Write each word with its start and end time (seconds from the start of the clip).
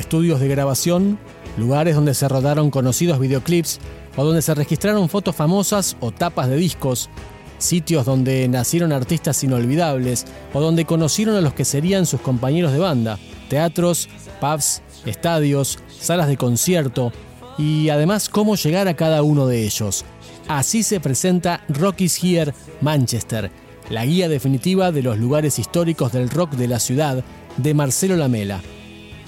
estudios 0.00 0.40
de 0.40 0.48
grabación, 0.48 1.18
lugares 1.56 1.94
donde 1.94 2.14
se 2.14 2.28
rodaron 2.28 2.70
conocidos 2.70 3.20
videoclips 3.20 3.78
o 4.16 4.24
donde 4.24 4.42
se 4.42 4.54
registraron 4.54 5.08
fotos 5.08 5.36
famosas 5.36 5.96
o 6.00 6.10
tapas 6.10 6.48
de 6.48 6.56
discos, 6.56 7.08
sitios 7.58 8.06
donde 8.06 8.48
nacieron 8.48 8.92
artistas 8.92 9.44
inolvidables 9.44 10.26
o 10.52 10.60
donde 10.60 10.84
conocieron 10.84 11.36
a 11.36 11.40
los 11.40 11.54
que 11.54 11.64
serían 11.64 12.06
sus 12.06 12.20
compañeros 12.20 12.72
de 12.72 12.78
banda, 12.78 13.18
teatros, 13.48 14.08
pubs, 14.40 14.82
estadios, 15.06 15.78
salas 15.88 16.28
de 16.28 16.36
concierto 16.36 17.12
y 17.58 17.90
además 17.90 18.28
cómo 18.28 18.56
llegar 18.56 18.88
a 18.88 18.96
cada 18.96 19.22
uno 19.22 19.46
de 19.46 19.64
ellos. 19.64 20.04
Así 20.48 20.82
se 20.82 20.98
presenta 20.98 21.62
Rock 21.68 22.00
is 22.00 22.22
Here 22.22 22.54
Manchester, 22.80 23.50
la 23.90 24.04
guía 24.04 24.28
definitiva 24.28 24.92
de 24.92 25.02
los 25.02 25.18
lugares 25.18 25.58
históricos 25.58 26.12
del 26.12 26.30
rock 26.30 26.52
de 26.52 26.68
la 26.68 26.80
ciudad 26.80 27.22
de 27.56 27.74
Marcelo 27.74 28.16
Lamela. 28.16 28.60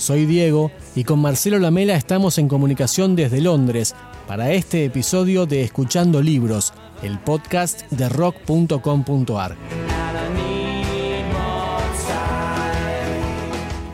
Soy 0.02 0.26
Diego 0.26 0.72
y 0.96 1.04
con 1.04 1.20
Marcelo 1.20 1.60
Lamela 1.60 1.94
estamos 1.94 2.36
en 2.38 2.48
comunicación 2.48 3.14
desde 3.14 3.40
Londres 3.40 3.94
para 4.26 4.50
este 4.50 4.84
episodio 4.84 5.46
de 5.46 5.62
Escuchando 5.62 6.20
Libros, 6.20 6.72
el 7.04 7.20
podcast 7.20 7.88
de 7.92 8.08
rock.com.ar. 8.08 9.56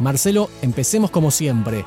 Marcelo, 0.00 0.48
empecemos 0.62 1.10
como 1.10 1.30
siempre. 1.30 1.84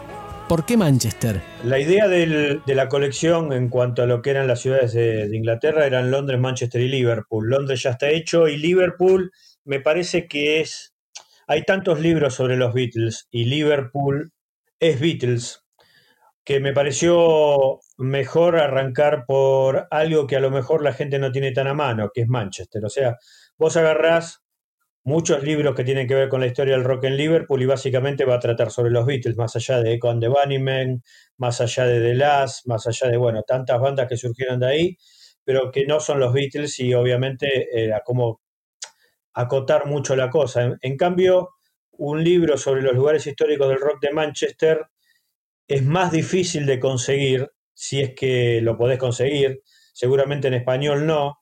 ¿Por 0.47 0.67
qué 0.67 0.77
Manchester? 0.77 1.41
La 1.63 1.79
idea 1.79 2.07
de 2.07 2.61
la 2.67 2.89
colección 2.89 3.51
en 3.53 3.69
cuanto 3.69 4.03
a 4.03 4.05
lo 4.05 4.21
que 4.21 4.29
eran 4.29 4.45
las 4.45 4.61
ciudades 4.61 4.93
de, 4.93 5.35
Inglaterra 5.35 5.87
eran 5.87 6.11
Londres, 6.11 6.39
Manchester 6.39 6.79
y 6.79 6.89
Liverpool. 6.89 7.49
Londres 7.49 7.81
ya 7.81 7.89
está 7.89 8.11
hecho 8.11 8.47
y 8.47 8.57
Liverpool 8.57 9.31
me 9.65 9.79
parece 9.79 10.27
que 10.27 10.61
es 10.61 10.90
hay 11.51 11.63
tantos 11.63 11.99
libros 11.99 12.33
sobre 12.33 12.55
los 12.55 12.73
Beatles 12.73 13.27
y 13.29 13.43
Liverpool 13.43 14.31
es 14.79 15.01
Beatles 15.01 15.65
que 16.45 16.61
me 16.61 16.71
pareció 16.71 17.81
mejor 17.97 18.57
arrancar 18.57 19.25
por 19.27 19.85
algo 19.91 20.27
que 20.27 20.37
a 20.37 20.39
lo 20.39 20.49
mejor 20.49 20.81
la 20.81 20.93
gente 20.93 21.19
no 21.19 21.33
tiene 21.33 21.51
tan 21.51 21.67
a 21.67 21.73
mano, 21.73 22.09
que 22.13 22.21
es 22.21 22.29
Manchester. 22.29 22.85
O 22.85 22.89
sea, 22.89 23.17
vos 23.57 23.75
agarrás 23.75 24.45
muchos 25.03 25.43
libros 25.43 25.75
que 25.75 25.83
tienen 25.83 26.07
que 26.07 26.15
ver 26.15 26.29
con 26.29 26.39
la 26.39 26.47
historia 26.47 26.75
del 26.75 26.85
rock 26.85 27.03
en 27.03 27.17
Liverpool 27.17 27.61
y 27.61 27.65
básicamente 27.65 28.23
va 28.23 28.35
a 28.35 28.39
tratar 28.39 28.71
sobre 28.71 28.91
los 28.91 29.05
Beatles, 29.05 29.35
más 29.35 29.53
allá 29.57 29.81
de 29.81 29.99
and 30.01 30.21
the 30.21 30.29
Bunnymen, 30.29 31.03
más 31.35 31.59
allá 31.59 31.85
de 31.85 31.99
The 31.99 32.15
Last, 32.15 32.65
más 32.65 32.87
allá 32.87 33.09
de, 33.09 33.17
bueno, 33.17 33.43
tantas 33.43 33.77
bandas 33.81 34.07
que 34.07 34.15
surgieron 34.15 34.61
de 34.61 34.67
ahí, 34.67 34.97
pero 35.43 35.69
que 35.69 35.85
no 35.85 35.99
son 35.99 36.21
los 36.21 36.31
Beatles 36.31 36.79
y 36.79 36.93
obviamente 36.93 37.67
era 37.73 38.03
como 38.05 38.39
acotar 39.33 39.85
mucho 39.87 40.15
la 40.15 40.29
cosa. 40.29 40.77
En, 40.81 40.97
cambio, 40.97 41.51
un 41.91 42.23
libro 42.23 42.57
sobre 42.57 42.81
los 42.81 42.93
lugares 42.93 43.25
históricos 43.27 43.69
del 43.69 43.79
rock 43.79 44.01
de 44.01 44.11
Manchester 44.11 44.87
es 45.67 45.83
más 45.83 46.11
difícil 46.11 46.65
de 46.65 46.79
conseguir, 46.79 47.49
si 47.73 48.01
es 48.01 48.13
que 48.13 48.61
lo 48.61 48.77
podés 48.77 48.97
conseguir, 48.97 49.61
seguramente 49.93 50.47
en 50.47 50.55
español 50.55 51.05
no, 51.05 51.39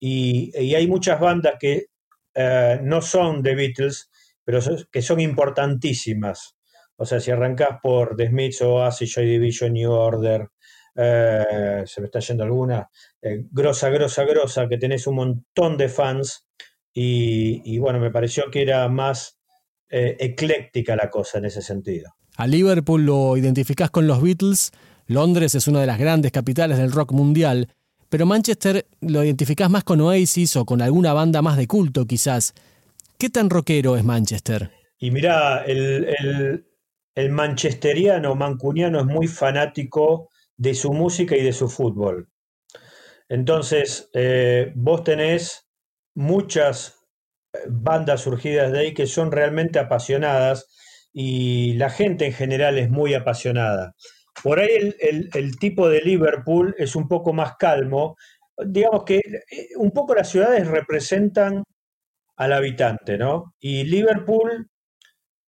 y, 0.00 0.52
hay 0.74 0.86
muchas 0.86 1.18
bandas 1.20 1.54
que 1.58 1.86
eh, 2.34 2.80
no 2.82 3.02
son 3.02 3.42
de 3.42 3.54
Beatles, 3.54 4.10
pero 4.44 4.60
que 4.90 5.02
son 5.02 5.20
importantísimas. 5.20 6.56
O 6.96 7.04
sea, 7.04 7.20
si 7.20 7.30
arrancás 7.30 7.78
por 7.82 8.16
The 8.16 8.28
Smiths, 8.28 8.62
Oasis, 8.62 9.14
Joy 9.14 9.26
Division, 9.26 9.72
New 9.72 9.92
Order, 9.92 10.48
eh, 11.00 11.82
se 11.86 12.00
me 12.00 12.06
está 12.06 12.18
yendo 12.18 12.42
alguna, 12.42 12.90
eh, 13.22 13.44
grosa, 13.52 13.88
grosa, 13.88 14.24
grosa, 14.24 14.68
que 14.68 14.78
tenés 14.78 15.06
un 15.06 15.14
montón 15.14 15.76
de 15.76 15.88
fans, 15.88 16.48
y, 17.00 17.78
bueno, 17.78 18.00
me 18.00 18.10
pareció 18.10 18.50
que 18.50 18.62
era 18.62 18.88
más 18.88 19.38
eh, 19.88 20.16
ecléctica 20.18 20.96
la 20.96 21.08
cosa 21.10 21.38
en 21.38 21.44
ese 21.44 21.62
sentido. 21.62 22.14
A 22.36 22.46
Liverpool 22.46 23.04
lo 23.04 23.36
identificás 23.36 23.90
con 23.90 24.06
los 24.06 24.20
Beatles, 24.20 24.72
Londres 25.06 25.54
es 25.54 25.68
una 25.68 25.80
de 25.80 25.86
las 25.86 25.98
grandes 25.98 26.32
capitales 26.32 26.78
del 26.78 26.92
rock 26.92 27.12
mundial, 27.12 27.68
pero 28.08 28.26
Manchester 28.26 28.86
lo 29.00 29.22
identificás 29.22 29.70
más 29.70 29.84
con 29.84 30.00
Oasis 30.00 30.56
o 30.56 30.64
con 30.64 30.82
alguna 30.82 31.12
banda 31.12 31.40
más 31.40 31.56
de 31.56 31.66
culto 31.66 32.04
quizás. 32.04 32.52
¿Qué 33.16 33.30
tan 33.30 33.48
rockero 33.48 33.96
es 33.96 34.04
Manchester? 34.04 34.70
Y 34.98 35.10
mirá, 35.10 35.64
el, 35.64 36.64
el, 37.14 37.30
manchesteriano, 37.30 38.34
mancuniano 38.34 39.00
es 39.00 39.06
muy 39.06 39.28
fanático 39.28 40.30
de 40.56 40.74
su 40.74 40.92
música 40.92 41.36
y 41.36 41.42
de 41.42 41.52
su 41.52 41.68
fútbol. 41.68 42.28
Entonces, 43.28 44.10
eh, 44.14 44.72
vos 44.74 45.04
tenés 45.04 45.67
muchas 46.14 46.98
eh, 47.52 47.58
bandas 47.68 48.22
surgidas 48.22 48.72
de 48.72 48.78
ahí 48.80 48.94
que 48.94 49.06
son 49.06 49.32
realmente 49.32 49.78
apasionadas 49.78 50.68
y 51.12 51.74
la 51.74 51.90
gente 51.90 52.26
en 52.26 52.32
general 52.32 52.78
es 52.78 52.90
muy 52.90 53.14
apasionada. 53.14 53.94
Por 54.42 54.60
ahí 54.60 54.94
el, 55.00 55.58
tipo 55.58 55.88
de 55.88 56.00
Liverpool 56.00 56.74
es 56.78 56.94
un 56.94 57.08
poco 57.08 57.32
más 57.32 57.56
calmo. 57.56 58.16
Digamos 58.64 59.04
que 59.04 59.18
eh, 59.18 59.68
un 59.76 59.90
poco 59.90 60.14
las 60.14 60.28
ciudades 60.30 60.66
representan 60.68 61.64
al 62.36 62.52
habitante, 62.52 63.18
¿no? 63.18 63.54
Y 63.58 63.84
Liverpool 63.84 64.68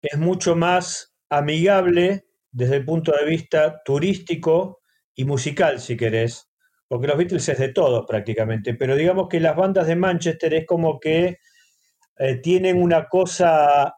es 0.03 0.19
mucho 0.19 0.57
más 0.57 1.15
amigable 1.31 2.25
desde 2.51 2.77
el 2.77 2.85
punto 2.85 3.13
de 3.13 3.25
vista 3.25 3.81
turístico 3.85 4.81
y 5.15 5.25
musical, 5.25 5.81
si 5.81 5.97
querés 5.97 6.52
porque 6.93 7.07
los 7.07 7.17
Beatles 7.17 7.49
es 7.49 7.59
de 7.59 7.71
todo 7.71 8.05
prácticamente, 8.05 8.75
pero 8.75 8.95
digamos 8.95 9.27
que 9.31 9.41
las 9.41 9.57
bandas 9.57 9.87
de 9.87 9.97
Manchester 9.97 10.53
es 10.53 10.67
como 10.67 11.01
que 11.01 11.39
eh, 12.19 12.35
tienen 12.43 12.83
una 12.83 13.09
cosa 13.09 13.95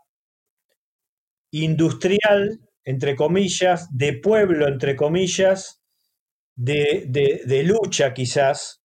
industrial, 1.51 2.61
entre 2.85 3.17
comillas, 3.17 3.89
de 3.91 4.13
pueblo, 4.21 4.69
entre 4.69 4.95
comillas, 4.95 5.83
de, 6.55 7.65
lucha 7.67 8.15
quizás, 8.15 8.85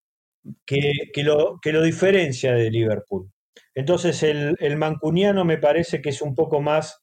que, 0.66 0.80
lo, 1.18 1.60
que, 1.62 1.72
lo, 1.72 1.80
diferencia 1.80 2.52
de 2.52 2.68
Liverpool. 2.68 3.30
Entonces 3.76 4.24
el, 4.24 4.76
mancuniano 4.76 5.44
me 5.44 5.58
parece 5.58 6.02
que 6.02 6.08
es 6.08 6.20
un 6.20 6.34
poco 6.34 6.60
más, 6.60 7.00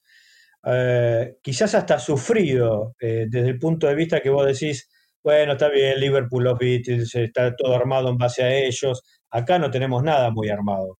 eh, 0.66 1.38
quizás 1.41 1.73
hasta 1.73 2.00
sufrido, 2.00 2.97
eh, 3.00 3.28
desde 3.29 3.47
el 3.47 3.59
punto 3.59 3.88
de 3.88 3.96
vista 3.96 4.19
que 4.19 4.29
vos 4.29 4.46
decís, 4.46 4.90
bueno, 5.23 5.53
está 5.53 5.69
bien, 5.69 6.00
Liverpool, 6.00 6.44
los 6.44 6.57
Beatles, 6.57 7.13
está 7.16 7.55
todo 7.55 7.75
armado 7.75 8.09
en 8.09 8.17
base 8.17 8.44
a 8.44 8.53
ellos. 8.53 9.03
Acá 9.29 9.59
no 9.59 9.69
tenemos 9.69 10.03
nada 10.03 10.31
muy 10.31 10.50
armado. 10.50 11.00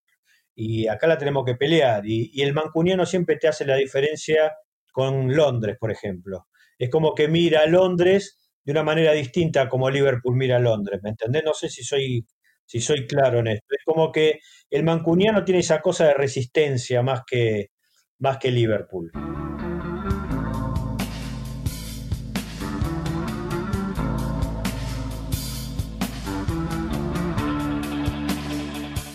Y 0.55 0.88
acá 0.88 1.07
la 1.07 1.17
tenemos 1.17 1.45
que 1.45 1.55
pelear. 1.55 2.03
Y, 2.05 2.41
el 2.41 2.53
mancuniano 2.53 3.05
siempre 3.05 3.38
te 3.38 3.47
hace 3.47 3.66
la 3.66 3.75
diferencia 3.75 4.53
con 4.91 5.35
Londres, 5.35 5.78
por 5.79 5.91
ejemplo. 5.91 6.47
Es 6.78 6.89
como 6.89 7.13
que 7.16 7.28
mira 7.28 7.61
a 7.61 7.67
Londres 7.67 8.38
de 8.63 8.72
una 8.72 8.83
manera 8.83 9.13
distinta 9.13 9.69
como 9.69 9.89
Liverpool 9.89 10.35
mira 10.35 10.57
a 10.57 10.59
Londres, 10.59 10.99
¿me 11.03 11.11
entendés? 11.11 11.44
No 11.45 11.53
sé 11.53 11.69
si 11.69 11.84
soy, 11.84 12.25
si 12.66 12.81
soy 12.81 13.07
claro 13.07 13.39
en 13.39 13.47
esto. 13.47 13.67
Es 13.69 13.84
como 13.85 14.11
que 14.11 14.39
el 14.69 14.84
mancuniano 14.84 15.45
tiene 15.45 15.61
esa 15.61 15.81
cosa 15.81 16.07
de 16.07 16.16
resistencia 16.16 17.01
más 17.01 17.22
que, 17.25 17.69
más 18.19 18.38
que 18.39 18.51
Liverpool. 18.51 19.11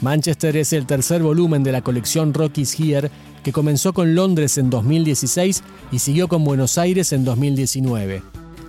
Manchester 0.02 0.56
es 0.56 0.72
el 0.72 0.84
tercer 0.84 1.22
volumen 1.22 1.62
de 1.62 1.70
la 1.70 1.80
colección 1.80 2.34
Rockies 2.34 2.76
Here, 2.78 3.08
que 3.44 3.52
comenzó 3.52 3.92
con 3.92 4.16
Londres 4.16 4.58
en 4.58 4.68
2016 4.68 5.62
y 5.92 6.00
siguió 6.00 6.26
con 6.26 6.42
Buenos 6.44 6.76
Aires 6.76 7.12
en 7.12 7.24
2019. 7.24 8.20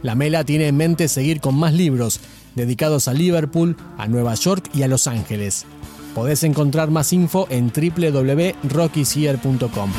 La 0.03 0.13
Mela 0.13 0.43
tiene 0.43 0.67
en 0.67 0.77
mente 0.77 1.07
seguir 1.07 1.41
con 1.41 1.55
más 1.55 1.73
libros 1.73 2.19
dedicados 2.55 3.07
a 3.07 3.13
Liverpool, 3.13 3.75
a 3.97 4.07
Nueva 4.07 4.35
York 4.35 4.69
y 4.75 4.83
a 4.83 4.87
Los 4.87 5.07
Ángeles. 5.07 5.65
Podés 6.13 6.43
encontrar 6.43 6.91
más 6.91 7.11
info 7.13 7.47
en 7.49 7.71
www.rockieshere.com. 7.73 9.91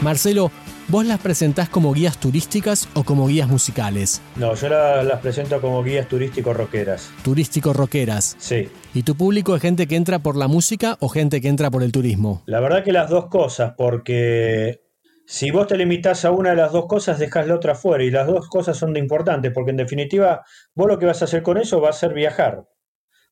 Marcelo, 0.00 0.52
¿Vos 0.94 1.04
las 1.04 1.18
presentás 1.18 1.68
como 1.68 1.92
guías 1.92 2.18
turísticas 2.18 2.88
o 2.94 3.02
como 3.02 3.26
guías 3.26 3.48
musicales? 3.48 4.22
No, 4.36 4.54
yo 4.54 4.68
las 4.68 5.18
presento 5.18 5.60
como 5.60 5.82
guías 5.82 6.06
turístico-roqueras. 6.06 7.10
Turístico-roqueras. 7.24 8.36
Sí. 8.38 8.68
¿Y 8.94 9.02
tu 9.02 9.16
público 9.16 9.56
es 9.56 9.62
gente 9.62 9.88
que 9.88 9.96
entra 9.96 10.20
por 10.20 10.36
la 10.36 10.46
música 10.46 10.96
o 11.00 11.08
gente 11.08 11.40
que 11.40 11.48
entra 11.48 11.68
por 11.68 11.82
el 11.82 11.90
turismo? 11.90 12.44
La 12.46 12.60
verdad 12.60 12.84
que 12.84 12.92
las 12.92 13.10
dos 13.10 13.26
cosas, 13.26 13.74
porque 13.76 14.82
si 15.26 15.50
vos 15.50 15.66
te 15.66 15.76
limitás 15.76 16.24
a 16.24 16.30
una 16.30 16.50
de 16.50 16.56
las 16.58 16.70
dos 16.70 16.86
cosas, 16.86 17.18
dejás 17.18 17.48
la 17.48 17.56
otra 17.56 17.74
fuera. 17.74 18.04
Y 18.04 18.12
las 18.12 18.28
dos 18.28 18.48
cosas 18.48 18.76
son 18.76 18.92
de 18.92 19.00
importantes, 19.00 19.50
porque 19.52 19.72
en 19.72 19.78
definitiva, 19.78 20.44
vos 20.76 20.86
lo 20.86 21.00
que 21.00 21.06
vas 21.06 21.22
a 21.22 21.24
hacer 21.24 21.42
con 21.42 21.58
eso 21.58 21.80
va 21.80 21.88
a 21.88 21.92
ser 21.92 22.14
viajar. 22.14 22.68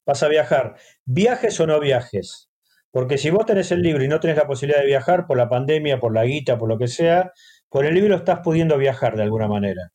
Vas 0.05 0.20
a 0.25 0.26
viajar. 0.26 0.75
Viajes 1.05 1.61
o 1.61 1.69
no 1.69 1.79
viajes. 1.79 2.49
Porque 2.93 3.17
si 3.17 3.31
vos 3.31 3.47
tenés 3.47 3.73
el 3.73 3.81
libro 3.81 4.05
y 4.05 4.08
no 4.08 4.20
tenés 4.20 4.37
la 4.37 4.47
posibilidad 4.47 4.81
de 4.81 4.87
viajar 4.87 5.26
por 5.26 5.38
la 5.38 5.49
pandemia, 5.49 5.99
por 5.99 6.12
la 6.12 6.25
guita, 6.25 6.58
por 6.58 6.69
lo 6.69 6.76
que 6.76 6.88
sea, 6.88 7.32
con 7.72 7.86
el 7.86 7.94
libro 7.94 8.16
estás 8.16 8.40
pudiendo 8.40 8.76
viajar 8.76 9.16
de 9.16 9.22
alguna 9.22 9.48
manera. 9.48 9.92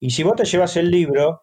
Y 0.00 0.10
si 0.10 0.24
vos 0.24 0.34
te 0.34 0.44
llevas 0.44 0.76
el 0.76 0.90
libro, 0.90 1.42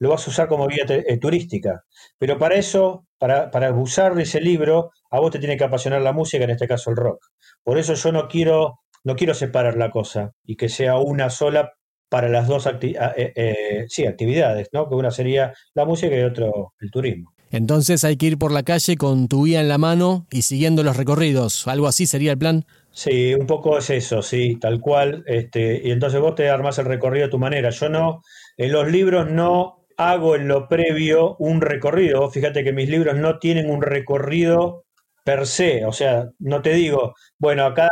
lo 0.00 0.10
vas 0.10 0.26
a 0.26 0.30
usar 0.30 0.48
como 0.48 0.66
guía 0.66 0.84
eh, 0.88 1.18
turística. 1.18 1.84
Pero 2.18 2.36
para 2.36 2.56
eso, 2.56 3.06
para, 3.16 3.48
para 3.52 3.72
usar 3.72 4.18
ese 4.20 4.40
libro, 4.40 4.90
a 5.08 5.20
vos 5.20 5.30
te 5.30 5.38
tiene 5.38 5.56
que 5.56 5.62
apasionar 5.62 6.02
la 6.02 6.12
música, 6.12 6.42
en 6.42 6.50
este 6.50 6.66
caso 6.66 6.90
el 6.90 6.96
rock. 6.96 7.26
Por 7.62 7.78
eso 7.78 7.94
yo 7.94 8.10
no 8.10 8.26
quiero, 8.26 8.80
no 9.04 9.14
quiero 9.14 9.34
separar 9.34 9.76
la 9.76 9.92
cosa 9.92 10.32
y 10.44 10.56
que 10.56 10.68
sea 10.68 10.98
una 10.98 11.30
sola 11.30 11.74
para 12.08 12.28
las 12.28 12.48
dos 12.48 12.66
eh, 12.66 12.96
eh, 13.36 13.84
sí, 13.88 14.06
actividades, 14.06 14.68
¿no? 14.72 14.88
Que 14.88 14.96
una 14.96 15.12
sería 15.12 15.54
la 15.74 15.84
música 15.84 16.16
y 16.16 16.22
otro 16.22 16.74
el 16.80 16.90
turismo. 16.90 17.32
Entonces 17.50 18.04
hay 18.04 18.16
que 18.16 18.26
ir 18.26 18.38
por 18.38 18.52
la 18.52 18.62
calle 18.62 18.96
con 18.96 19.26
tu 19.26 19.44
guía 19.44 19.60
en 19.60 19.68
la 19.68 19.78
mano 19.78 20.26
y 20.30 20.42
siguiendo 20.42 20.82
los 20.82 20.96
recorridos. 20.96 21.66
¿Algo 21.66 21.88
así 21.88 22.06
sería 22.06 22.32
el 22.32 22.38
plan? 22.38 22.64
Sí, 22.92 23.34
un 23.34 23.46
poco 23.46 23.78
es 23.78 23.90
eso, 23.90 24.22
sí, 24.22 24.56
tal 24.60 24.80
cual. 24.80 25.24
Este, 25.26 25.80
y 25.84 25.90
entonces 25.90 26.20
vos 26.20 26.34
te 26.34 26.48
armás 26.48 26.78
el 26.78 26.86
recorrido 26.86 27.26
a 27.26 27.30
tu 27.30 27.38
manera. 27.38 27.70
Yo 27.70 27.88
no, 27.88 28.22
en 28.56 28.72
los 28.72 28.90
libros 28.90 29.30
no 29.30 29.86
hago 29.96 30.36
en 30.36 30.48
lo 30.48 30.68
previo 30.68 31.36
un 31.38 31.60
recorrido. 31.60 32.30
Fíjate 32.30 32.64
que 32.64 32.72
mis 32.72 32.88
libros 32.88 33.16
no 33.16 33.38
tienen 33.38 33.68
un 33.68 33.82
recorrido 33.82 34.84
per 35.24 35.46
se. 35.46 35.84
O 35.84 35.92
sea, 35.92 36.30
no 36.38 36.62
te 36.62 36.72
digo, 36.72 37.14
bueno, 37.38 37.64
acá 37.66 37.88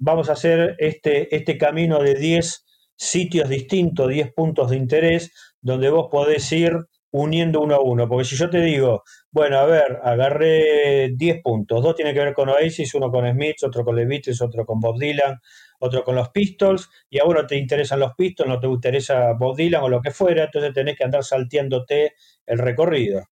vamos 0.00 0.28
a 0.28 0.32
hacer 0.32 0.76
este, 0.78 1.34
este 1.34 1.58
camino 1.58 2.02
de 2.02 2.14
10 2.14 2.64
sitios 2.96 3.48
distintos, 3.48 4.08
10 4.08 4.32
puntos 4.34 4.70
de 4.70 4.76
interés, 4.76 5.32
donde 5.60 5.90
vos 5.90 6.08
podés 6.10 6.50
ir 6.52 6.76
uniendo 7.14 7.60
uno 7.60 7.76
a 7.76 7.80
uno. 7.80 8.08
Porque 8.08 8.24
si 8.24 8.36
yo 8.36 8.50
te 8.50 8.60
digo, 8.60 9.04
bueno, 9.30 9.58
a 9.58 9.66
ver, 9.66 10.00
agarré 10.02 11.10
10 11.14 11.42
puntos, 11.42 11.82
dos 11.82 11.94
tienen 11.94 12.12
que 12.12 12.20
ver 12.20 12.34
con 12.34 12.48
Oasis, 12.48 12.92
uno 12.94 13.10
con 13.10 13.30
Smith, 13.30 13.62
otro 13.62 13.84
con 13.84 13.94
The 13.96 14.04
Beatles, 14.04 14.42
otro 14.42 14.66
con 14.66 14.80
Bob 14.80 14.98
Dylan, 14.98 15.38
otro 15.78 16.02
con 16.02 16.16
los 16.16 16.30
Pistols, 16.30 16.88
y 17.08 17.20
a 17.20 17.24
vos 17.24 17.34
no 17.36 17.46
te 17.46 17.56
interesan 17.56 18.00
los 18.00 18.14
Pistols, 18.16 18.48
no 18.48 18.58
te 18.58 18.66
interesa 18.66 19.32
Bob 19.38 19.56
Dylan 19.56 19.84
o 19.84 19.88
lo 19.88 20.00
que 20.00 20.10
fuera, 20.10 20.44
entonces 20.44 20.72
tenés 20.72 20.96
que 20.96 21.04
andar 21.04 21.22
salteándote 21.22 22.14
el 22.46 22.58
recorrido. 22.58 23.22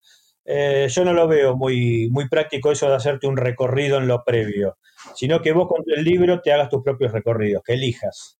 Eh, 0.44 0.86
yo 0.88 1.04
no 1.04 1.12
lo 1.12 1.26
veo 1.26 1.56
muy, 1.56 2.08
muy 2.10 2.28
práctico 2.28 2.70
eso 2.70 2.88
de 2.88 2.96
hacerte 2.96 3.26
un 3.26 3.36
recorrido 3.36 3.98
en 3.98 4.06
lo 4.06 4.22
previo, 4.24 4.78
sino 5.16 5.42
que 5.42 5.52
vos 5.52 5.66
con 5.66 5.82
el 5.86 6.04
libro 6.04 6.40
te 6.40 6.52
hagas 6.52 6.68
tus 6.68 6.82
propios 6.84 7.10
recorridos, 7.10 7.62
que 7.64 7.74
elijas. 7.74 8.38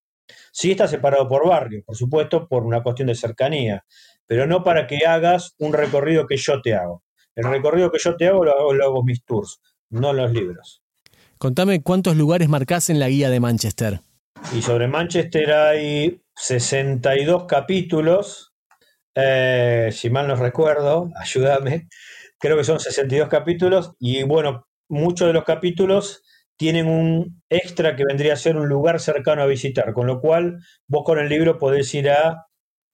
Sí 0.53 0.73
está 0.73 0.89
separado 0.89 1.29
por 1.29 1.49
barrio, 1.49 1.83
por 1.85 1.97
supuesto, 1.97 2.49
por 2.49 2.65
una 2.65 2.83
cuestión 2.83 3.09
de 3.09 3.15
cercanía, 3.15 3.85
pero 4.27 4.47
no 4.47 4.63
para 4.63 4.87
que 4.87 5.07
hagas 5.07 5.55
un 5.59 5.73
recorrido 5.73 6.27
que 6.27 6.37
yo 6.37 6.61
te 6.63 6.75
hago. 6.75 7.03
El 7.35 7.45
recorrido 7.45 7.91
que 7.91 7.99
yo 7.99 8.17
te 8.17 8.29
hago 8.29 8.45
lo 8.45 8.59
hago, 8.59 8.75
lo 8.75 8.85
hago 8.85 9.05
mis 9.05 9.25
tours, 9.25 9.61
no 9.91 10.13
los 10.13 10.33
libros. 10.33 10.83
Contame 11.39 11.83
cuántos 11.83 12.17
lugares 12.17 12.49
marcás 12.49 12.91
en 12.91 13.01
la 13.01 13.09
guía 13.09 13.31
de 13.31 13.41
Manchester. 13.41 14.01
Y 14.55 14.63
sobre 14.63 14.87
Manchester 14.87 15.53
hay 15.53 16.23
62 16.37 17.47
capítulos, 17.47 18.53
eh, 19.15 19.91
si 19.93 20.11
mal 20.11 20.29
no 20.29 20.37
recuerdo, 20.37 21.11
ayúdame, 21.17 21.89
creo 22.39 22.57
que 22.57 22.65
son 22.65 22.81
62 22.81 23.29
capítulos 23.29 23.93
y 23.99 24.23
bueno, 24.25 24.67
muchos 24.89 25.27
de 25.29 25.33
los 25.33 25.45
capítulos 25.45 26.23
tienen 26.57 26.87
un 26.87 27.43
extra 27.49 27.97
que 27.97 28.05
vendría 28.05 28.35
a 28.35 28.37
ser 28.37 28.57
un 28.57 28.69
lugar 28.69 29.01
cercano 29.01 29.43
a 29.43 29.47
visitar, 29.47 29.93
con 29.93 30.07
lo 30.07 30.21
cual 30.21 30.59
vos 30.87 31.03
con 31.05 31.19
el 31.19 31.29
libro 31.29 31.59
podés 31.59 31.93
ir 31.95 32.11
a 32.11 32.47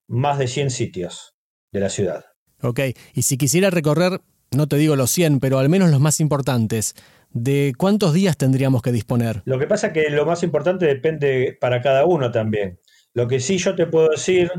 más 0.09 0.39
de 0.39 0.49
100 0.49 0.71
sitios 0.71 1.35
de 1.73 1.81
la 1.81 1.91
ciudad. 1.91 2.25
Ok, 2.63 2.81
y 3.15 3.23
si 3.23 3.37
quisiera 3.37 3.71
recorrer, 3.71 4.21
no 4.51 4.67
te 4.67 4.77
digo 4.77 4.97
los 4.97 5.11
100, 5.11 5.41
pero 5.41 5.59
al 5.59 5.69
menos 5.69 5.91
los 5.91 6.01
más 6.01 6.21
importantes, 6.21 6.95
¿de 7.31 7.75
cuántos 7.77 8.15
días 8.15 8.37
tendríamos 8.37 8.83
que 8.83 8.93
disponer? 8.93 9.43
Lo 9.45 9.59
que 9.59 9.67
pasa 9.67 9.89
es 9.89 9.93
que 9.93 10.11
lo 10.11 10.25
más 10.25 10.43
importante 10.43 10.87
depende 10.87 11.57
para 11.61 11.83
cada 11.83 12.07
uno 12.07 12.31
también. 12.31 12.81
Lo 13.13 13.29
que 13.29 13.41
sí 13.41 13.59
yo 13.59 13.75
te 13.75 13.87
puedo 13.87 14.09
decir, 14.09 14.51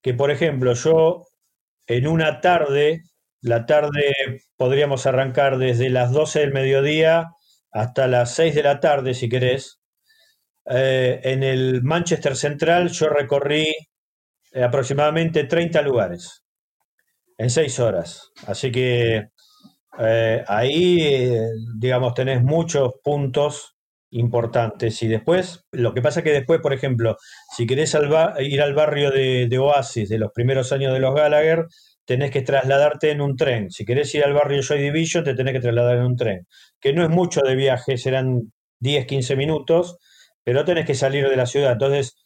que 0.00 0.14
por 0.14 0.30
ejemplo 0.30 0.74
yo 0.74 1.26
en 1.86 2.06
una 2.06 2.40
tarde, 2.40 3.02
la 3.40 3.66
tarde 3.66 4.42
podríamos 4.56 5.06
arrancar 5.06 5.58
desde 5.58 5.90
las 5.90 6.12
12 6.12 6.40
del 6.40 6.52
mediodía 6.52 7.28
hasta 7.74 8.06
las 8.06 8.34
6 8.36 8.54
de 8.54 8.62
la 8.62 8.80
tarde, 8.80 9.14
si 9.14 9.28
querés. 9.28 9.80
Eh, 10.66 11.20
en 11.24 11.42
el 11.42 11.82
Manchester 11.82 12.36
Central 12.36 12.88
yo 12.88 13.08
recorrí 13.10 13.66
eh, 14.52 14.62
aproximadamente 14.62 15.44
30 15.44 15.82
lugares 15.82 16.44
en 17.36 17.50
6 17.50 17.80
horas. 17.80 18.30
Así 18.46 18.70
que 18.70 19.26
eh, 19.98 20.44
ahí, 20.46 21.36
digamos, 21.76 22.14
tenés 22.14 22.42
muchos 22.42 22.92
puntos 23.02 23.76
importantes. 24.10 25.02
Y 25.02 25.08
después, 25.08 25.64
lo 25.72 25.92
que 25.94 26.00
pasa 26.00 26.20
es 26.20 26.24
que 26.24 26.32
después, 26.32 26.60
por 26.60 26.72
ejemplo, 26.72 27.16
si 27.56 27.66
querés 27.66 27.96
ir 28.38 28.62
al 28.62 28.74
barrio 28.74 29.10
de, 29.10 29.48
de 29.48 29.58
Oasis 29.58 30.08
de 30.08 30.18
los 30.18 30.30
primeros 30.32 30.70
años 30.70 30.92
de 30.92 31.00
los 31.00 31.14
Gallagher, 31.14 31.66
tenés 32.04 32.30
que 32.30 32.42
trasladarte 32.42 33.10
en 33.10 33.20
un 33.20 33.36
tren. 33.36 33.70
Si 33.70 33.84
querés 33.84 34.14
ir 34.14 34.24
al 34.24 34.34
barrio 34.34 34.62
Joy 34.62 34.80
Division, 34.80 35.24
te 35.24 35.34
tenés 35.34 35.54
que 35.54 35.60
trasladar 35.60 35.96
en 35.96 36.04
un 36.04 36.16
tren. 36.16 36.46
Que 36.80 36.92
no 36.92 37.02
es 37.02 37.10
mucho 37.10 37.40
de 37.40 37.54
viaje, 37.54 37.96
serán 37.96 38.52
10, 38.80 39.06
15 39.06 39.36
minutos, 39.36 39.98
pero 40.42 40.64
tenés 40.64 40.86
que 40.86 40.94
salir 40.94 41.28
de 41.28 41.36
la 41.36 41.46
ciudad. 41.46 41.72
Entonces, 41.72 42.16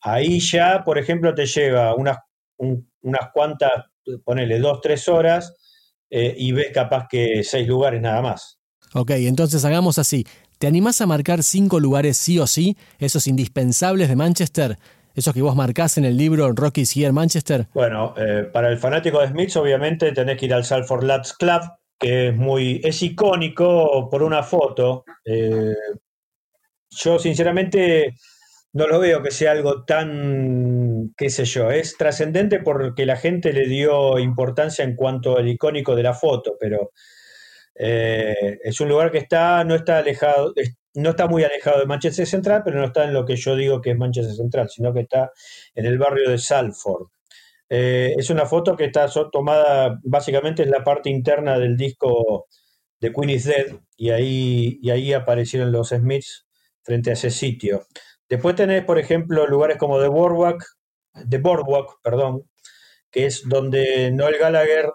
ahí 0.00 0.40
ya, 0.40 0.82
por 0.84 0.98
ejemplo, 0.98 1.34
te 1.34 1.46
lleva 1.46 1.94
unas, 1.94 2.18
unas 2.56 3.30
cuantas, 3.32 3.70
ponele, 4.24 4.58
dos, 4.58 4.80
tres 4.80 5.08
horas 5.08 5.54
eh, 6.10 6.34
y 6.36 6.52
ves 6.52 6.70
capaz 6.72 7.06
que 7.08 7.42
seis 7.44 7.66
lugares 7.66 8.00
nada 8.00 8.20
más. 8.22 8.58
Ok, 8.92 9.10
entonces 9.10 9.64
hagamos 9.64 9.98
así. 9.98 10.26
¿Te 10.58 10.66
animás 10.66 11.00
a 11.00 11.06
marcar 11.06 11.42
cinco 11.42 11.80
lugares 11.80 12.16
sí 12.16 12.38
o 12.38 12.46
sí, 12.46 12.76
esos 12.98 13.26
indispensables 13.26 14.08
de 14.08 14.16
Manchester? 14.16 14.78
¿Esos 15.14 15.32
que 15.32 15.42
vos 15.42 15.54
marcás 15.54 15.96
en 15.96 16.04
el 16.04 16.16
libro 16.16 16.50
Rockies 16.52 16.96
Here 16.96 17.12
Manchester? 17.12 17.68
Bueno, 17.72 18.14
eh, 18.16 18.48
para 18.52 18.68
el 18.68 18.78
fanático 18.78 19.20
de 19.20 19.28
Smiths, 19.28 19.56
obviamente 19.56 20.10
tenés 20.12 20.36
que 20.38 20.46
ir 20.46 20.54
al 20.54 20.64
Salford 20.64 21.04
Lads 21.04 21.34
Club, 21.34 21.62
que 21.98 22.28
es 22.28 22.36
muy. 22.36 22.80
es 22.82 23.00
icónico 23.02 24.08
por 24.10 24.24
una 24.24 24.42
foto. 24.42 25.04
Eh, 25.24 25.74
yo, 26.90 27.18
sinceramente, 27.20 28.14
no 28.72 28.88
lo 28.88 28.98
veo 28.98 29.22
que 29.22 29.30
sea 29.30 29.52
algo 29.52 29.84
tan, 29.84 31.14
qué 31.16 31.30
sé 31.30 31.44
yo, 31.44 31.70
es 31.70 31.96
trascendente 31.96 32.58
porque 32.58 33.06
la 33.06 33.16
gente 33.16 33.52
le 33.52 33.68
dio 33.68 34.18
importancia 34.18 34.84
en 34.84 34.96
cuanto 34.96 35.38
al 35.38 35.46
icónico 35.48 35.94
de 35.94 36.02
la 36.02 36.12
foto, 36.12 36.56
pero 36.58 36.90
eh, 37.76 38.58
es 38.64 38.80
un 38.80 38.88
lugar 38.88 39.12
que 39.12 39.18
está, 39.18 39.62
no 39.62 39.76
está 39.76 39.98
alejado, 39.98 40.52
no 40.94 41.10
está 41.10 41.26
muy 41.26 41.42
alejado 41.44 41.80
de 41.80 41.86
Manchester 41.86 42.26
Central, 42.26 42.62
pero 42.64 42.78
no 42.78 42.86
está 42.86 43.04
en 43.04 43.12
lo 43.12 43.24
que 43.24 43.36
yo 43.36 43.56
digo 43.56 43.80
que 43.80 43.90
es 43.90 43.98
Manchester 43.98 44.34
Central, 44.34 44.68
sino 44.70 44.92
que 44.92 45.00
está 45.00 45.32
en 45.74 45.86
el 45.86 45.98
barrio 45.98 46.30
de 46.30 46.38
Salford. 46.38 47.08
Eh, 47.68 48.14
es 48.16 48.30
una 48.30 48.46
foto 48.46 48.76
que 48.76 48.84
está 48.84 49.08
tomada 49.32 49.98
básicamente 50.04 50.62
en 50.62 50.70
la 50.70 50.84
parte 50.84 51.10
interna 51.10 51.58
del 51.58 51.76
disco 51.76 52.46
de 53.00 53.12
Queen 53.12 53.30
is 53.30 53.44
Dead 53.44 53.66
y 53.96 54.10
ahí, 54.10 54.78
y 54.82 54.90
ahí 54.90 55.12
aparecieron 55.12 55.72
los 55.72 55.88
Smiths 55.88 56.46
frente 56.82 57.10
a 57.10 57.14
ese 57.14 57.30
sitio. 57.30 57.86
Después 58.28 58.54
tenés, 58.54 58.84
por 58.84 58.98
ejemplo, 58.98 59.46
lugares 59.46 59.76
como 59.78 60.00
The 60.00 60.08
Boardwalk, 60.08 60.64
The 61.28 61.38
Boardwalk 61.38 62.00
perdón, 62.02 62.48
que 63.10 63.26
es 63.26 63.48
donde 63.48 64.10
Noel 64.12 64.38
Gallagher 64.38 64.92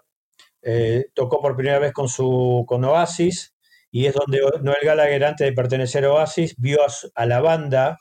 eh, 0.62 1.06
tocó 1.14 1.42
por 1.42 1.56
primera 1.56 1.80
vez 1.80 1.94
con, 1.94 2.08
su, 2.08 2.66
con 2.68 2.84
Oasis 2.86 3.56
y 3.92 4.06
es 4.06 4.14
donde 4.14 4.40
Noel 4.62 4.78
Gallagher, 4.84 5.26
antes 5.26 5.48
de 5.48 5.54
pertenecer 5.54 6.06
a 6.06 6.14
Oasis, 6.14 6.56
vio 6.58 6.80
a, 7.16 7.26
la 7.26 7.42
banda 7.42 7.98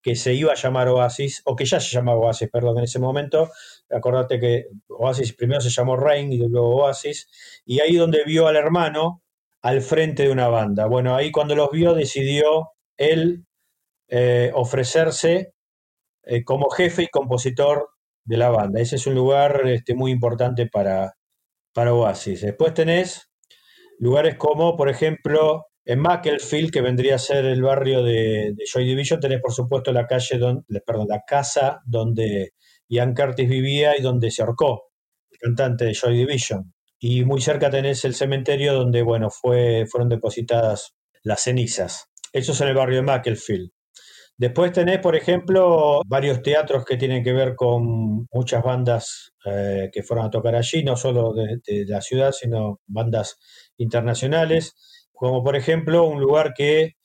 que 0.00 0.16
se 0.16 0.34
iba 0.34 0.52
a 0.52 0.56
llamar 0.56 0.88
Oasis, 0.88 1.42
o 1.44 1.56
que 1.56 1.64
ya 1.64 1.80
se 1.80 1.94
llamaba 1.94 2.18
Oasis, 2.18 2.48
perdón, 2.50 2.78
en 2.78 2.84
ese 2.84 2.98
momento. 2.98 3.50
Acordate 3.90 4.40
que 4.40 4.66
Oasis 4.88 5.34
primero 5.34 5.60
se 5.60 5.70
llamó 5.70 5.96
Rain 5.96 6.32
y 6.32 6.38
luego 6.38 6.76
Oasis, 6.76 7.28
y 7.64 7.80
ahí 7.80 7.96
donde 7.96 8.24
vio 8.24 8.46
al 8.46 8.56
hermano 8.56 9.22
al 9.62 9.80
frente 9.80 10.24
de 10.24 10.30
una 10.30 10.48
banda. 10.48 10.86
Bueno, 10.86 11.14
ahí 11.14 11.30
cuando 11.30 11.54
los 11.54 11.70
vio 11.70 11.94
decidió 11.94 12.72
él 12.96 13.46
eh, 14.08 14.50
ofrecerse 14.54 15.54
eh, 16.24 16.44
como 16.44 16.68
jefe 16.70 17.04
y 17.04 17.08
compositor 17.08 17.90
de 18.24 18.36
la 18.36 18.50
banda. 18.50 18.80
Ese 18.80 18.96
es 18.96 19.06
un 19.06 19.14
lugar 19.14 19.62
este, 19.66 19.94
muy 19.94 20.10
importante 20.10 20.66
para, 20.66 21.14
para 21.72 21.94
Oasis. 21.94 22.42
Después 22.42 22.74
tenés 22.74 23.31
Lugares 24.02 24.34
como, 24.34 24.76
por 24.76 24.88
ejemplo, 24.88 25.66
en 25.84 26.00
Macclesfield, 26.00 26.72
que 26.72 26.80
vendría 26.80 27.14
a 27.14 27.18
ser 27.18 27.44
el 27.44 27.62
barrio 27.62 28.02
de, 28.02 28.52
Joy 28.66 28.84
Division, 28.84 29.20
tenés 29.20 29.40
por 29.40 29.52
supuesto 29.52 29.92
la 29.92 30.08
calle, 30.08 30.38
donde, 30.38 30.80
perdón, 30.84 31.06
la 31.08 31.22
casa 31.24 31.80
donde 31.86 32.54
Ian 32.88 33.14
Curtis 33.14 33.48
vivía 33.48 33.96
y 33.96 34.02
donde 34.02 34.32
se 34.32 34.42
ahorcó, 34.42 34.90
el 35.30 35.38
cantante 35.38 35.84
de 35.84 35.94
Joy 35.94 36.16
Division. 36.16 36.74
Y 36.98 37.24
muy 37.24 37.40
cerca 37.40 37.70
tenés 37.70 38.04
el 38.04 38.16
cementerio 38.16 38.74
donde, 38.74 39.02
bueno, 39.02 39.30
fue, 39.30 39.86
fueron 39.88 40.08
depositadas 40.08 40.96
las 41.22 41.42
cenizas. 41.42 42.08
Eso 42.32 42.50
es 42.50 42.60
en 42.60 42.68
el 42.70 42.74
barrio 42.74 42.96
de 42.96 43.02
Macclesfield. 43.02 43.70
Después 44.42 44.72
tenés, 44.72 44.98
por 44.98 45.14
ejemplo, 45.14 46.02
varios 46.04 46.42
teatros 46.42 46.84
que 46.84 46.96
tienen 46.96 47.22
que 47.22 47.32
ver 47.32 47.54
con 47.54 48.26
muchas 48.32 48.64
bandas 48.64 49.32
eh, 49.44 49.88
que 49.92 50.02
fueron 50.02 50.26
a 50.26 50.30
tocar 50.30 50.56
allí, 50.56 50.82
no 50.82 50.96
solo 50.96 51.32
de, 51.32 51.60
la 51.86 52.00
ciudad, 52.00 52.32
sino 52.32 52.80
bandas 52.88 53.38
internacionales, 53.76 54.74
como 55.12 55.44
por 55.44 55.54
ejemplo 55.54 56.02
un 56.06 56.20
lugar 56.20 56.54
que 56.56 56.96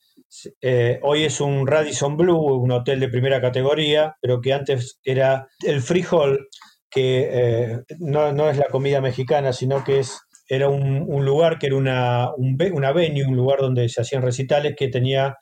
eh, 0.60 0.98
hoy 1.04 1.26
es 1.26 1.40
un 1.40 1.68
Radisson 1.68 2.16
Blue, 2.16 2.60
un 2.60 2.72
hotel 2.72 2.98
de 2.98 3.08
primera 3.08 3.40
categoría, 3.40 4.16
pero 4.20 4.40
que 4.40 4.52
antes 4.52 4.98
era 5.04 5.46
el 5.64 5.80
Hall, 6.10 6.48
que 6.90 7.28
eh, 7.30 7.82
no, 8.00 8.50
es 8.50 8.56
la 8.56 8.66
comida 8.66 9.00
mexicana, 9.00 9.52
sino 9.52 9.84
que 9.84 10.00
es, 10.00 10.18
era 10.48 10.68
un, 10.68 11.24
lugar 11.24 11.60
que 11.60 11.68
era 11.68 11.76
una, 11.76 12.34
un, 12.36 12.58
una 12.72 12.90
venue, 12.90 13.28
un 13.28 13.36
lugar 13.36 13.60
donde 13.60 13.88
se 13.88 14.00
hacían 14.00 14.22
recitales 14.22 14.74
que 14.76 14.88
tenía 14.88 15.36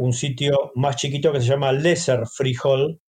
un 0.00 0.14
sitio 0.14 0.72
más 0.76 0.96
chiquito 0.96 1.30
que 1.30 1.40
se 1.40 1.48
llama 1.48 1.72
Lesser 1.72 2.26
Free 2.26 2.56
Hall, 2.64 3.02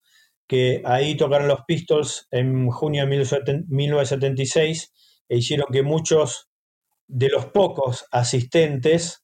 que 0.46 0.82
ahí 0.84 1.16
tocaron 1.16 1.48
los 1.48 1.62
Pistols 1.66 2.28
en 2.32 2.70
junio 2.70 3.06
de 3.06 3.64
1976 3.70 4.92
e 5.30 5.38
hicieron 5.38 5.68
que 5.72 5.84
muchos 5.84 6.50
de 7.08 7.30
los 7.30 7.46
pocos 7.46 8.06
asistentes 8.12 9.24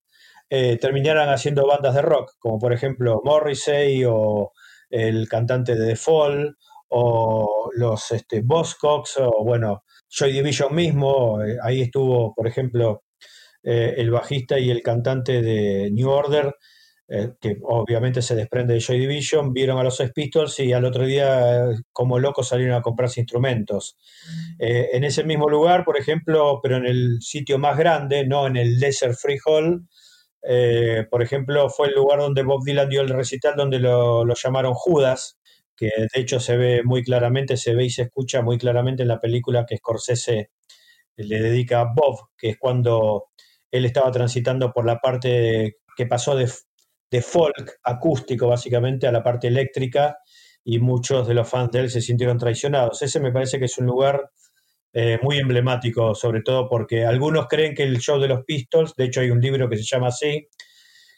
eh, 0.50 0.78
terminaran 0.80 1.28
haciendo 1.28 1.68
bandas 1.68 1.94
de 1.96 2.04
rock, 2.04 2.36
como 2.40 2.58
por 2.58 2.72
ejemplo 2.72 3.20
Morrissey 3.26 4.06
o 4.06 4.54
el 4.90 5.28
cantante 5.28 5.76
de 5.76 5.88
The 5.88 5.96
Fall 5.98 6.56
o 6.88 7.70
los 7.76 8.12
este, 8.12 8.46
Cox 8.80 9.18
o 9.18 9.44
bueno, 9.44 9.84
Joy 10.08 10.32
Division 10.32 10.74
mismo, 10.74 11.40
ahí 11.62 11.82
estuvo 11.82 12.34
por 12.34 12.48
ejemplo 12.48 13.04
eh, 13.62 13.96
el 13.98 14.10
bajista 14.10 14.58
y 14.58 14.70
el 14.70 14.82
cantante 14.82 15.42
de 15.42 15.92
New 15.92 16.10
Order, 16.10 16.56
eh, 17.10 17.32
que 17.40 17.58
obviamente 17.64 18.22
se 18.22 18.36
desprende 18.36 18.74
de 18.74 18.82
Joy 18.82 19.00
Division, 19.00 19.54
vieron 19.54 19.78
a 19.80 19.84
los 19.84 19.96
Sex 19.96 20.12
Pistols 20.14 20.60
y 20.60 20.74
al 20.74 20.86
otro 20.86 21.06
día, 21.06 21.66
como 21.94 22.20
locos, 22.20 22.50
salieron 22.50 22.76
a 22.76 22.82
comprarse 22.82 23.22
instrumentos. 23.22 23.98
en 24.60 25.04
ese 25.04 25.24
mismo 25.24 25.50
lugar, 25.50 25.86
por 25.86 25.98
ejemplo, 25.98 26.60
pero 26.62 26.78
en 26.78 26.86
el 26.86 27.18
sitio 27.22 27.60
más 27.60 27.78
grande, 27.78 28.26
no 28.26 28.48
en 28.48 28.58
el 28.58 28.80
Lesser 28.80 29.14
Free 29.16 29.40
Hall, 29.46 29.88
por 31.10 31.22
ejemplo, 31.22 31.70
fue 31.70 31.88
el 31.88 31.96
lugar 31.96 32.20
donde 32.20 32.44
Bob 32.44 32.64
Dylan 32.64 32.90
dio 32.90 33.02
el 33.02 33.10
recital, 33.10 33.56
donde 33.56 33.80
lo, 33.80 34.26
lo 34.26 34.36
llamaron 34.36 34.74
Judas, 34.74 35.38
que 35.78 35.90
de 35.98 36.22
hecho 36.22 36.40
se 36.40 36.58
ve 36.58 36.82
muy 36.84 37.04
claramente, 37.04 37.56
se 37.56 37.76
ve 37.76 37.86
y 37.86 37.90
se 37.90 38.04
escucha 38.04 38.42
muy 38.42 38.58
claramente 38.58 39.04
en 39.04 39.10
la 39.10 39.22
película 39.22 39.66
que 39.66 39.78
Scorsese 39.78 40.50
le 41.16 41.40
dedica 41.42 41.82
a 41.82 41.94
Bob, 41.96 42.30
que 42.38 42.50
es 42.50 42.58
cuando 42.58 43.28
él 43.72 43.86
estaba 43.86 44.12
transitando 44.12 44.72
por 44.74 44.86
la 44.86 45.00
parte 45.00 45.78
que 45.96 46.06
pasó 46.06 46.36
de, 46.36 46.50
folk 47.22 47.80
acústico 47.84 48.48
básicamente 48.48 49.08
a 49.08 49.12
la 49.12 49.24
parte 49.24 49.48
eléctrica 49.48 50.18
y 50.64 50.80
muchos 50.80 51.28
de 51.28 51.34
los 51.34 51.50
fans 51.50 51.72
de 51.72 51.80
él 51.80 51.90
se 51.90 52.02
sintieron 52.02 52.38
traicionados. 52.38 53.02
Ese 53.02 53.20
me 53.20 53.32
parece 53.32 53.58
que 53.58 53.66
es 53.66 53.78
un 53.78 53.86
lugar 53.86 54.32
eh, 54.94 55.20
muy 55.22 55.38
emblemático, 55.38 56.16
sobre 56.16 56.42
todo 56.42 56.68
porque 56.68 57.06
algunos 57.06 57.48
creen 57.48 57.74
que 57.74 57.84
el 57.84 58.00
show 58.00 58.20
de 58.20 58.28
los 58.28 58.44
Pistols, 58.46 58.94
de 58.96 59.06
hecho 59.06 59.22
hay 59.22 59.30
un 59.30 59.40
libro 59.40 59.70
que 59.70 59.78
se 59.78 59.84
llama 59.84 60.08
así, 60.08 60.48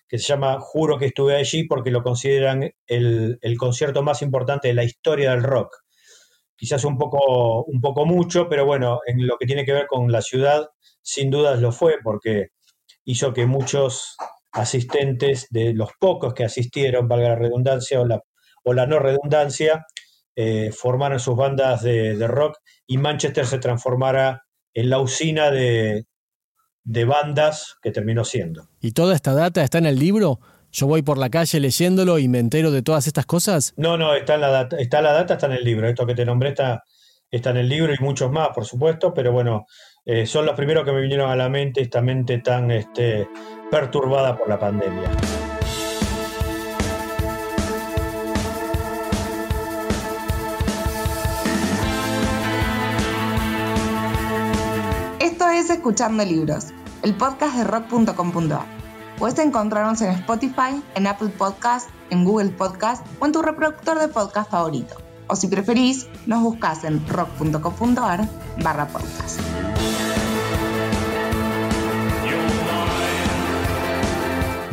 que 0.08 0.18
se 0.18 0.26
llama 0.26 0.60
Juro 0.60 0.98
que 0.98 1.06
estuve 1.06 1.36
allí 1.36 1.64
porque 1.64 1.92
lo 1.92 2.04
consideran 2.04 2.72
el, 2.88 3.40
concierto 3.58 4.04
más 4.04 4.22
importante 4.22 4.68
de 4.68 4.74
la 4.74 4.84
historia 4.84 5.32
del 5.32 5.44
rock. 5.44 5.78
Quizás 6.56 6.84
un 6.84 6.98
poco, 6.98 7.64
un 7.64 7.80
poco 7.80 8.06
mucho, 8.06 8.50
pero 8.50 8.66
bueno, 8.66 9.00
en 9.06 9.26
lo 9.26 9.38
que 9.38 9.46
tiene 9.46 9.66
que 9.66 9.74
ver 9.74 9.88
con 9.88 10.12
la 10.12 10.22
ciudad, 10.22 10.68
sin 11.02 11.30
dudas 11.30 11.62
lo 11.62 11.72
fue 11.72 11.98
porque 12.04 12.50
hizo 13.06 13.34
que 13.34 13.46
muchos 13.46 14.18
asistentes, 14.52 15.48
de 15.50 15.74
los 15.74 15.90
pocos 16.00 16.34
que 16.34 16.44
asistieron, 16.44 17.08
valga 17.08 17.30
la 17.30 17.36
redundancia 17.36 18.02
o 18.02 18.06
la, 18.06 18.22
o 18.64 18.74
la 18.74 18.88
no 18.88 19.00
redundancia, 19.00 19.86
eh, 20.36 20.72
formaran 20.72 21.20
sus 21.20 21.36
bandas 21.36 21.82
de, 21.82 22.16
de 22.16 22.28
rock 22.28 22.58
y 22.88 22.98
Manchester 22.98 23.46
se 23.46 23.60
transformara 23.60 24.44
en 24.74 24.90
la 24.90 25.00
usina 25.00 25.52
de, 25.52 26.06
de 26.84 27.06
bandas 27.06 27.78
que 27.82 27.92
terminó 27.92 28.24
siendo. 28.24 28.70
¿Y 28.80 28.94
toda 28.94 29.16
esta 29.16 29.34
data 29.34 29.64
está 29.64 29.78
en 29.78 29.86
el 29.86 30.00
libro? 30.00 30.40
¿Yo 30.72 30.88
voy 30.88 31.02
por 31.02 31.18
la 31.18 31.30
calle 31.30 31.60
leyéndolo 31.60 32.20
y 32.20 32.28
me 32.28 32.40
entero 32.40 32.72
de 32.72 32.82
todas 32.82 33.08
estas 33.08 33.26
cosas? 33.26 33.74
No, 33.78 33.98
no, 33.98 34.14
está 34.14 34.38
la 34.38 34.50
data, 34.50 34.78
está 34.78 35.02
la 35.02 35.14
data, 35.14 35.34
está 35.36 35.48
en 35.48 35.54
el 35.54 35.64
libro. 35.64 35.88
Esto 35.88 36.06
que 36.06 36.16
te 36.16 36.26
nombré 36.26 36.50
está, 36.50 36.84
está 37.30 37.50
en 37.52 37.58
el 37.58 37.70
libro 37.70 37.94
y 37.94 38.04
muchos 38.04 38.32
más, 38.32 38.50
por 38.50 38.66
supuesto, 38.66 39.14
pero 39.14 39.32
bueno, 39.32 39.66
eh, 40.06 40.26
son 40.26 40.46
los 40.46 40.56
primeros 40.56 40.86
que 40.86 40.92
me 40.92 41.02
vinieron 41.02 41.30
a 41.30 41.36
la 41.36 41.50
mente, 41.50 41.82
esta 41.82 42.02
mente 42.02 42.40
tan 42.40 42.72
este, 42.72 43.28
perturbada 43.72 44.38
por 44.38 44.50
la 44.50 44.60
pandemia. 44.60 45.10
Esto 55.20 55.48
es 55.50 55.70
Escuchando 55.70 56.26
Libros 56.26 56.74
el 57.04 57.16
podcast 57.16 57.56
de 57.56 57.64
rock.com.ar. 57.64 58.66
Puedes 59.18 59.40
encontrarnos 59.40 60.02
en 60.02 60.12
Spotify, 60.12 60.82
en 60.96 61.08
Apple 61.08 61.30
Podcast, 61.30 61.90
en 62.10 62.26
Google 62.26 62.50
Podcast 62.50 63.06
o 63.20 63.26
en 63.26 63.32
tu 63.32 63.42
reproductor 63.42 64.00
de 64.00 64.08
podcast 64.08 64.50
favorito. 64.50 64.96
O 65.28 65.36
si 65.36 65.48
preferís, 65.48 66.08
nos 66.26 66.42
buscas 66.42 66.84
en 66.84 67.06
rock.com.ar 67.08 68.28
barra 68.64 68.88
podcast. 68.88 69.40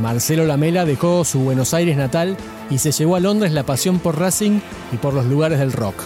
Marcelo 0.07 0.45
Lamela 0.45 0.85
dejó 0.85 1.25
su 1.25 1.41
Buenos 1.41 1.75
Aires 1.75 1.97
natal 1.97 2.37
y 2.71 2.79
se 2.79 2.93
llevó 2.93 3.17
a 3.17 3.21
Londres 3.21 3.51
la 3.51 3.65
pasión 3.65 3.99
por 3.99 4.21
Racing 4.21 4.61
y 4.93 4.99
por 4.99 5.13
los 5.13 5.27
lugares 5.27 5.59
del 5.59 5.73
rock. 5.73 5.97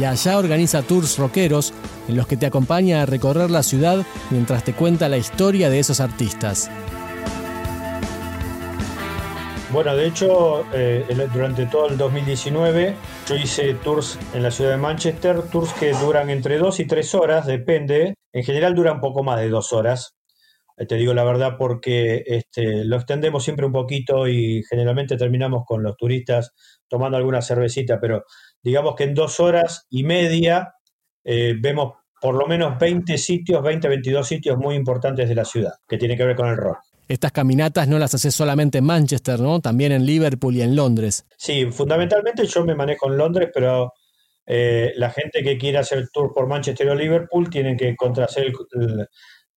Y 0.00 0.02
allá 0.02 0.36
organiza 0.36 0.82
tours 0.82 1.16
rockeros 1.16 1.72
en 2.08 2.16
los 2.16 2.26
que 2.26 2.36
te 2.36 2.46
acompaña 2.46 3.02
a 3.02 3.06
recorrer 3.06 3.48
la 3.48 3.62
ciudad 3.62 4.04
mientras 4.30 4.64
te 4.64 4.72
cuenta 4.72 5.08
la 5.08 5.16
historia 5.16 5.70
de 5.70 5.78
esos 5.78 6.00
artistas. 6.00 6.72
Bueno, 9.72 9.94
de 9.94 10.08
hecho, 10.08 10.64
eh, 10.72 11.06
durante 11.32 11.66
todo 11.66 11.86
el 11.86 11.96
2019 11.96 12.96
yo 13.28 13.36
hice 13.36 13.74
tours 13.74 14.18
en 14.34 14.42
la 14.42 14.50
ciudad 14.50 14.72
de 14.72 14.78
Manchester, 14.78 15.42
tours 15.42 15.72
que 15.74 15.92
duran 15.92 16.30
entre 16.30 16.58
dos 16.58 16.80
y 16.80 16.84
tres 16.84 17.14
horas, 17.14 17.46
depende. 17.46 18.14
En 18.32 18.42
general 18.42 18.74
duran 18.74 19.00
poco 19.00 19.22
más 19.22 19.38
de 19.38 19.50
dos 19.50 19.72
horas. 19.72 20.16
Eh, 20.80 20.86
te 20.86 20.96
digo 20.96 21.12
la 21.12 21.24
verdad 21.24 21.56
porque 21.58 22.24
este, 22.26 22.84
lo 22.84 22.96
extendemos 22.96 23.44
siempre 23.44 23.66
un 23.66 23.72
poquito 23.72 24.26
y 24.26 24.62
generalmente 24.68 25.16
terminamos 25.18 25.64
con 25.66 25.82
los 25.82 25.94
turistas 25.96 26.54
tomando 26.88 27.18
alguna 27.18 27.42
cervecita, 27.42 28.00
pero 28.00 28.24
digamos 28.62 28.94
que 28.94 29.04
en 29.04 29.14
dos 29.14 29.40
horas 29.40 29.86
y 29.90 30.04
media 30.04 30.74
eh, 31.22 31.54
vemos 31.60 31.92
por 32.20 32.34
lo 32.34 32.46
menos 32.46 32.78
20 32.78 33.18
sitios, 33.18 33.62
20, 33.62 33.88
22 33.88 34.26
sitios 34.26 34.56
muy 34.56 34.74
importantes 34.74 35.28
de 35.28 35.34
la 35.34 35.44
ciudad, 35.44 35.72
que 35.86 35.98
tiene 35.98 36.16
que 36.16 36.24
ver 36.24 36.36
con 36.36 36.48
el 36.48 36.56
rock. 36.56 36.78
Estas 37.08 37.32
caminatas 37.32 37.88
no 37.88 37.98
las 37.98 38.14
haces 38.14 38.34
solamente 38.34 38.78
en 38.78 38.84
Manchester, 38.84 39.40
¿no? 39.40 39.60
También 39.60 39.92
en 39.92 40.06
Liverpool 40.06 40.56
y 40.56 40.62
en 40.62 40.76
Londres. 40.76 41.26
Sí, 41.36 41.66
fundamentalmente 41.70 42.46
yo 42.46 42.64
me 42.64 42.74
manejo 42.74 43.10
en 43.10 43.18
Londres, 43.18 43.50
pero 43.52 43.92
eh, 44.46 44.92
la 44.96 45.10
gente 45.10 45.42
que 45.42 45.58
quiera 45.58 45.80
hacer 45.80 45.98
el 45.98 46.10
tour 46.10 46.32
por 46.32 46.46
Manchester 46.46 46.88
o 46.88 46.94
Liverpool 46.94 47.50
tienen 47.50 47.76
que 47.76 47.94
hacer 48.22 48.52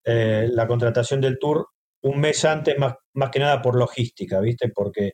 eh, 0.05 0.47
la 0.51 0.67
contratación 0.67 1.21
del 1.21 1.37
tour 1.39 1.67
un 2.03 2.19
mes 2.19 2.43
antes, 2.45 2.77
más, 2.77 2.95
más 3.13 3.29
que 3.31 3.39
nada 3.39 3.61
por 3.61 3.77
logística, 3.77 4.39
¿viste? 4.41 4.69
Porque 4.69 5.13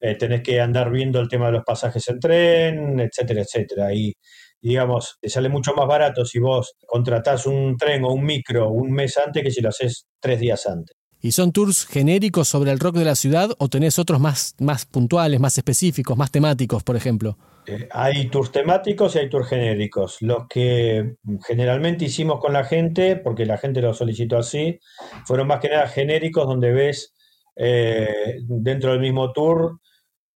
eh, 0.00 0.16
tenés 0.16 0.42
que 0.42 0.60
andar 0.60 0.90
viendo 0.90 1.20
el 1.20 1.28
tema 1.28 1.46
de 1.46 1.52
los 1.52 1.64
pasajes 1.64 2.06
en 2.08 2.20
tren, 2.20 3.00
etcétera, 3.00 3.42
etcétera. 3.42 3.94
Y 3.94 4.14
digamos, 4.60 5.16
te 5.20 5.28
sale 5.30 5.48
mucho 5.48 5.74
más 5.74 5.86
barato 5.88 6.24
si 6.24 6.38
vos 6.38 6.74
contratás 6.86 7.46
un 7.46 7.76
tren 7.76 8.04
o 8.04 8.12
un 8.12 8.24
micro 8.24 8.70
un 8.70 8.92
mes 8.92 9.16
antes 9.18 9.42
que 9.42 9.50
si 9.50 9.60
lo 9.62 9.70
haces 9.70 10.06
tres 10.20 10.40
días 10.40 10.66
antes. 10.66 10.97
¿Y 11.20 11.32
son 11.32 11.52
tours 11.52 11.84
genéricos 11.86 12.46
sobre 12.46 12.70
el 12.70 12.78
rock 12.78 12.96
de 12.96 13.04
la 13.04 13.16
ciudad 13.16 13.50
o 13.58 13.68
tenés 13.68 13.98
otros 13.98 14.20
más, 14.20 14.54
más 14.60 14.86
puntuales, 14.86 15.40
más 15.40 15.58
específicos, 15.58 16.16
más 16.16 16.30
temáticos, 16.30 16.84
por 16.84 16.96
ejemplo? 16.96 17.36
Eh, 17.66 17.88
hay 17.90 18.28
tours 18.28 18.52
temáticos 18.52 19.16
y 19.16 19.18
hay 19.18 19.28
tours 19.28 19.48
genéricos. 19.48 20.22
Los 20.22 20.46
que 20.48 21.16
generalmente 21.46 22.04
hicimos 22.04 22.40
con 22.40 22.52
la 22.52 22.64
gente, 22.64 23.16
porque 23.16 23.46
la 23.46 23.58
gente 23.58 23.82
lo 23.82 23.94
solicitó 23.94 24.38
así, 24.38 24.78
fueron 25.26 25.48
más 25.48 25.60
que 25.60 25.68
nada 25.68 25.88
genéricos 25.88 26.46
donde 26.46 26.70
ves 26.72 27.14
eh, 27.56 28.36
dentro 28.46 28.92
del 28.92 29.00
mismo 29.00 29.32
tour 29.32 29.80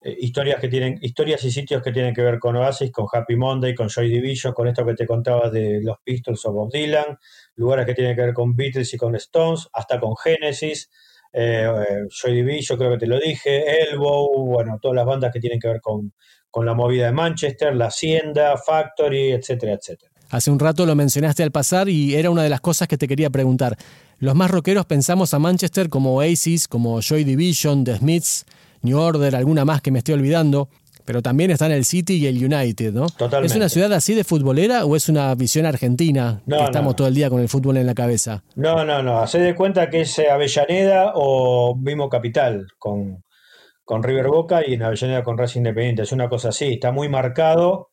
eh, 0.01 0.15
historias 0.19 0.61
que 0.61 0.69
tienen, 0.69 0.97
historias 1.01 1.43
y 1.43 1.51
sitios 1.51 1.81
que 1.81 1.91
tienen 1.91 2.13
que 2.13 2.21
ver 2.21 2.39
con 2.39 2.55
Oasis, 2.55 2.91
con 2.91 3.05
Happy 3.11 3.35
Monday, 3.35 3.75
con 3.75 3.89
Joy 3.89 4.09
Division, 4.09 4.53
con 4.53 4.67
esto 4.67 4.85
que 4.85 4.93
te 4.93 5.05
contaba 5.05 5.49
de 5.49 5.81
los 5.81 5.97
Pistols 6.03 6.45
o 6.45 6.53
Bob 6.53 6.71
Dylan, 6.71 7.17
lugares 7.55 7.85
que 7.85 7.93
tienen 7.93 8.15
que 8.15 8.21
ver 8.21 8.33
con 8.33 8.55
Beatles 8.55 8.93
y 8.93 8.97
con 8.97 9.15
Stones, 9.15 9.67
hasta 9.73 9.99
con 9.99 10.15
Genesis, 10.15 10.89
eh, 11.33 11.65
eh, 11.65 12.07
Joy 12.09 12.33
Division, 12.33 12.77
creo 12.77 12.91
que 12.91 12.97
te 12.97 13.07
lo 13.07 13.19
dije, 13.19 13.83
Elbow, 13.91 14.45
bueno, 14.45 14.79
todas 14.81 14.95
las 14.95 15.05
bandas 15.05 15.33
que 15.33 15.39
tienen 15.39 15.59
que 15.59 15.67
ver 15.67 15.81
con, 15.81 16.13
con 16.49 16.65
la 16.65 16.73
movida 16.73 17.07
de 17.07 17.11
Manchester, 17.11 17.75
La 17.75 17.87
Hacienda, 17.87 18.57
Factory, 18.57 19.33
etcétera, 19.33 19.73
etcétera. 19.73 20.11
Hace 20.29 20.51
un 20.51 20.59
rato 20.59 20.85
lo 20.85 20.95
mencionaste 20.95 21.43
al 21.43 21.51
pasar 21.51 21.89
y 21.89 22.15
era 22.15 22.29
una 22.29 22.43
de 22.43 22.49
las 22.49 22.61
cosas 22.61 22.87
que 22.87 22.97
te 22.97 23.07
quería 23.07 23.29
preguntar. 23.31 23.77
Los 24.19 24.35
más 24.35 24.51
rockeros 24.51 24.85
pensamos 24.85 25.33
a 25.33 25.39
Manchester 25.39 25.89
como 25.89 26.15
Oasis, 26.15 26.67
como 26.67 27.01
Joy 27.01 27.23
Division, 27.23 27.83
The 27.83 27.97
Smiths, 27.97 28.45
New 28.81 28.97
Order, 28.97 29.35
alguna 29.35 29.65
más 29.65 29.81
que 29.81 29.91
me 29.91 29.99
estoy 29.99 30.15
olvidando, 30.15 30.69
pero 31.05 31.21
también 31.21 31.49
están 31.49 31.71
el 31.71 31.85
City 31.85 32.17
y 32.17 32.27
el 32.27 32.37
United, 32.37 32.93
¿no? 32.93 33.07
Totalmente. 33.07 33.47
¿Es 33.47 33.55
una 33.55 33.67
ciudad 33.67 33.91
así 33.93 34.13
de 34.13 34.23
futbolera 34.23 34.85
o 34.85 34.95
es 34.95 35.09
una 35.09 35.33
visión 35.33 35.65
argentina 35.65 36.41
que 36.47 36.63
estamos 36.63 36.95
todo 36.95 37.07
el 37.07 37.15
día 37.15 37.29
con 37.29 37.41
el 37.41 37.49
fútbol 37.49 37.77
en 37.77 37.87
la 37.87 37.95
cabeza? 37.95 38.43
No, 38.55 38.85
no, 38.85 39.01
no. 39.01 39.19
Hacé 39.19 39.39
de 39.39 39.55
cuenta 39.55 39.89
que 39.89 40.01
es 40.01 40.19
Avellaneda 40.19 41.13
o 41.15 41.75
mismo 41.75 42.09
Capital 42.09 42.67
con, 42.77 43.23
con 43.83 44.03
River 44.03 44.27
Boca 44.27 44.61
y 44.63 44.75
en 44.75 44.83
Avellaneda 44.83 45.23
con 45.23 45.37
Racing 45.37 45.61
Independiente. 45.61 46.03
Es 46.03 46.11
una 46.11 46.29
cosa 46.29 46.49
así, 46.49 46.73
está 46.73 46.91
muy 46.91 47.09
marcado. 47.09 47.89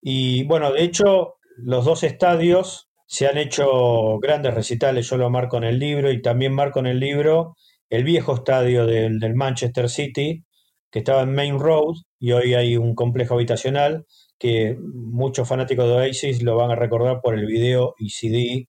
Y 0.00 0.44
bueno, 0.44 0.72
de 0.72 0.84
hecho, 0.84 1.34
los 1.58 1.84
dos 1.84 2.02
estadios 2.02 2.88
se 3.06 3.28
han 3.28 3.36
hecho 3.36 4.18
grandes 4.20 4.54
recitales, 4.54 5.06
yo 5.10 5.18
lo 5.18 5.28
marco 5.28 5.58
en 5.58 5.64
el 5.64 5.78
libro 5.78 6.10
y 6.10 6.22
también 6.22 6.54
marco 6.54 6.78
en 6.78 6.86
el 6.86 6.98
libro 6.98 7.56
el 7.92 8.04
viejo 8.04 8.34
estadio 8.34 8.86
del, 8.86 9.34
Manchester 9.34 9.90
City, 9.90 10.42
que 10.90 11.00
estaba 11.00 11.22
en 11.22 11.34
Main 11.34 11.58
Road 11.58 11.96
y 12.18 12.32
hoy 12.32 12.54
hay 12.54 12.78
un 12.78 12.94
complejo 12.94 13.34
habitacional 13.34 14.06
que 14.38 14.78
muchos 14.80 15.46
fanáticos 15.46 15.84
de 15.86 15.92
Oasis 15.92 16.42
lo 16.42 16.56
van 16.56 16.70
a 16.70 16.74
recordar 16.74 17.20
por 17.20 17.38
el 17.38 17.44
video 17.44 17.94
y 17.98 18.08
CD 18.08 18.66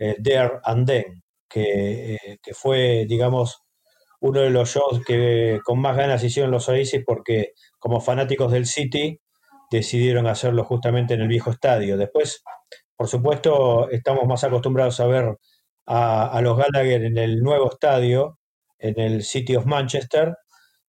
eh, 0.00 0.16
There 0.20 0.54
and 0.64 0.84
Then, 0.84 1.22
eh, 1.54 2.38
que, 2.42 2.54
fue, 2.54 3.06
digamos, 3.08 3.62
uno 4.20 4.40
de 4.40 4.50
los 4.50 4.68
shows 4.68 5.00
que 5.06 5.60
con 5.64 5.78
más 5.78 5.96
ganas 5.96 6.24
hicieron 6.24 6.50
los 6.50 6.68
Oasis 6.68 7.04
porque 7.06 7.52
como 7.78 8.00
fanáticos 8.00 8.50
del 8.50 8.66
City 8.66 9.20
decidieron 9.70 10.26
hacerlo 10.26 10.64
justamente 10.64 11.14
en 11.14 11.20
el 11.20 11.28
viejo 11.28 11.52
estadio. 11.52 11.96
Después, 11.96 12.42
por 12.96 13.06
supuesto, 13.06 13.88
estamos 13.90 14.26
más 14.26 14.42
acostumbrados 14.42 14.98
a 14.98 15.06
ver 15.06 15.36
a, 15.86 16.40
los 16.42 16.58
Gallagher 16.58 17.04
en 17.04 17.16
el 17.16 17.38
nuevo 17.38 17.70
estadio, 17.70 18.40
en 18.78 19.00
el 19.00 19.22
City 19.22 19.56
of 19.56 19.66
Manchester, 19.66 20.36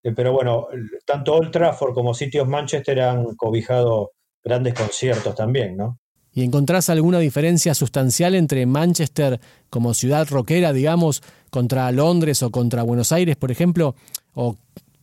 eh, 0.03 0.13
pero 0.15 0.33
bueno, 0.33 0.67
tanto 1.05 1.35
Old 1.35 1.51
Trafford 1.51 1.93
como 1.93 2.13
City 2.13 2.39
of 2.39 2.47
Manchester 2.47 3.01
han 3.01 3.35
cobijado 3.35 4.11
grandes 4.43 4.73
conciertos 4.73 5.35
también, 5.35 5.75
¿no? 5.77 5.99
¿Y 6.33 6.43
encontrás 6.43 6.89
alguna 6.91 7.17
diferencia 7.17 7.73
sustancial 7.73 8.35
entre 8.35 8.65
Manchester 8.67 9.39
como 9.71 9.95
ciudad 9.95 10.27
rockera, 10.29 10.71
digamos, 10.71 11.23
contra 11.49 11.91
Londres 11.91 12.43
o 12.43 12.51
contra 12.51 12.83
Buenos 12.83 13.11
Aires, 13.11 13.35
por 13.37 13.49
ejemplo? 13.49 13.95
¿O 14.35 14.55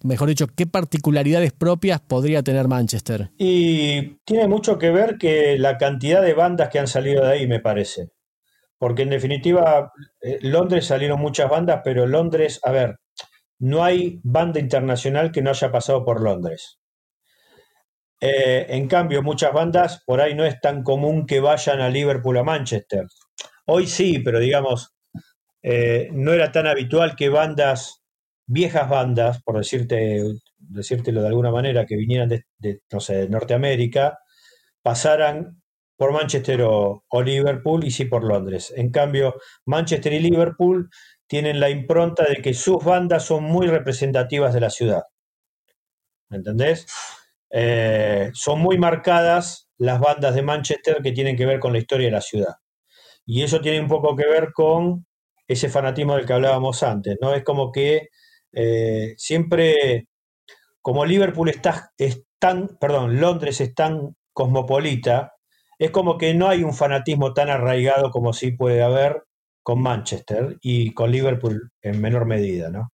mejor 0.05 0.29
dicho, 0.29 0.47
qué 0.47 0.67
particularidades 0.67 1.53
propias 1.53 2.01
podría 2.01 2.45
tener 2.45 2.69
Manchester? 2.69 3.31
Y 3.37 4.17
tiene 4.25 4.47
mucho 4.47 4.79
que 4.79 4.93
ver 4.93 5.19
que 5.19 5.59
la 5.59 5.77
cantidad 5.77 6.23
de 6.23 6.35
bandas 6.35 6.69
que 6.69 6.79
han 6.79 6.87
salido 6.87 7.25
de 7.25 7.33
ahí, 7.33 7.49
me 7.49 7.59
parece. 7.59 8.11
Porque 8.79 9.03
en 9.03 9.11
definitiva, 9.11 9.93
eh, 10.21 10.39
Londres 10.43 10.87
salieron 10.87 11.21
muchas 11.21 11.49
bandas, 11.51 11.81
pero 11.85 12.07
Londres, 12.07 12.61
a 12.63 12.73
ver, 12.73 12.97
no 13.59 13.85
hay 13.85 14.21
banda 14.25 14.61
internacional 14.61 15.33
que 15.33 15.43
no 15.43 15.51
haya 15.51 15.71
pasado 15.73 16.05
por 16.05 16.21
Londres. 16.23 16.79
Eh, 18.21 18.67
en 18.71 18.89
cambio, 18.89 19.23
muchas 19.23 19.53
bandas 19.53 20.03
por 20.07 20.21
ahí 20.21 20.35
no 20.35 20.45
es 20.45 20.61
tan 20.61 20.83
común 20.83 21.27
que 21.27 21.41
vayan 21.41 21.81
a 21.81 21.89
Liverpool 21.91 22.39
a 22.39 22.43
Manchester. 22.45 23.07
Hoy 23.67 23.87
sí, 23.87 24.19
pero 24.21 24.41
digamos, 24.41 24.95
eh, 25.63 26.09
no 26.13 26.33
era 26.33 26.53
tan 26.53 26.67
habitual 26.67 27.17
que 27.17 27.29
bandas 27.29 28.05
viejas 28.47 28.89
bandas, 28.89 29.43
por 29.43 29.59
decirte, 29.59 30.23
decírtelo 30.59 31.23
de 31.23 31.29
alguna 31.29 31.51
manera, 31.51 31.87
que 31.87 31.97
vinieran 31.97 32.29
de, 32.29 32.81
no 32.93 33.01
sé, 33.01 33.17
de 33.17 33.29
Norteamérica, 33.29 34.19
pasaran 34.83 35.63
por 35.97 36.13
Manchester 36.13 36.63
o, 36.63 37.05
Liverpool 37.25 37.85
y 37.85 37.91
sí 37.91 38.05
por 38.07 38.25
Londres. 38.25 38.73
En 38.77 38.91
cambio, 38.91 39.37
Manchester 39.65 40.13
y 40.13 40.21
Liverpool 40.21 40.91
tienen 41.27 41.61
la 41.61 41.71
impronta 41.71 42.25
de 42.25 42.37
que 42.37 42.55
sus 42.55 42.85
bandas 42.85 43.25
son 43.25 43.45
muy 43.45 43.67
representativas 43.67 44.53
de 44.55 44.61
la 44.61 44.71
ciudad. 44.71 45.05
¿Me 46.29 46.39
entendés? 46.39 46.87
Eh, 47.51 48.31
son 48.35 48.61
muy 48.61 48.79
marcadas 48.79 49.69
las 49.79 50.01
bandas 50.01 50.35
de 50.35 50.43
Manchester 50.43 51.01
que 51.03 51.13
tienen 51.13 51.37
que 51.37 51.47
ver 51.47 51.61
con 51.61 51.73
la 51.73 51.79
historia 51.79 52.07
de 52.07 52.13
la 52.13 52.21
ciudad. 52.21 52.55
Y 53.27 53.43
eso 53.43 53.61
tiene 53.61 53.81
un 53.81 53.89
poco 53.89 54.17
que 54.17 54.27
ver 54.27 54.53
con 54.53 55.07
ese 55.47 55.69
fanatismo 55.69 56.17
del 56.17 56.27
que 56.27 56.33
hablábamos 56.33 56.83
antes, 56.83 57.17
¿no? 57.21 57.35
Es 57.35 57.45
como 57.45 57.71
que 57.71 58.09
eh, 58.53 59.15
siempre, 59.17 60.09
como 60.81 61.05
Liverpool 61.05 61.49
está, 61.49 61.93
es 61.99 62.25
tan, 62.39 62.69
perdón, 62.81 63.21
Londres 63.21 63.61
es 63.61 63.75
tan 63.75 64.17
cosmopolita, 64.33 65.34
es 65.79 65.91
como 65.91 66.19
que 66.19 66.35
no 66.35 66.49
hay 66.49 66.63
un 66.63 66.75
fanatismo 66.75 67.33
tan 67.35 67.51
arraigado 67.51 68.11
como 68.11 68.33
sí 68.33 68.53
puede 68.53 68.83
haber 68.83 69.25
con 69.63 69.81
Manchester 69.81 70.59
y 70.61 70.93
con 70.93 71.11
Liverpool 71.11 71.73
en 71.83 72.01
menor 72.01 72.27
medida, 72.27 72.71
¿no? 72.71 72.93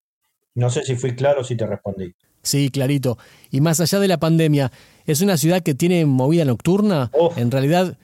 No 0.55 0.71
sé 0.71 0.85
si 0.85 0.97
fui 0.97 1.15
claro, 1.15 1.45
si 1.45 1.57
te 1.57 1.67
respondí. 1.67 2.15
Sí, 2.43 2.71
clarito. 2.71 3.19
Y 3.51 3.61
más 3.61 3.81
allá 3.81 3.99
de 3.99 4.09
la 4.09 4.19
pandemia, 4.19 4.73
¿es 5.05 5.21
una 5.21 5.37
ciudad 5.37 5.63
que 5.63 5.75
tiene 5.75 6.07
movida 6.07 6.45
nocturna? 6.45 7.11
En 7.37 7.51
realidad, 7.51 7.99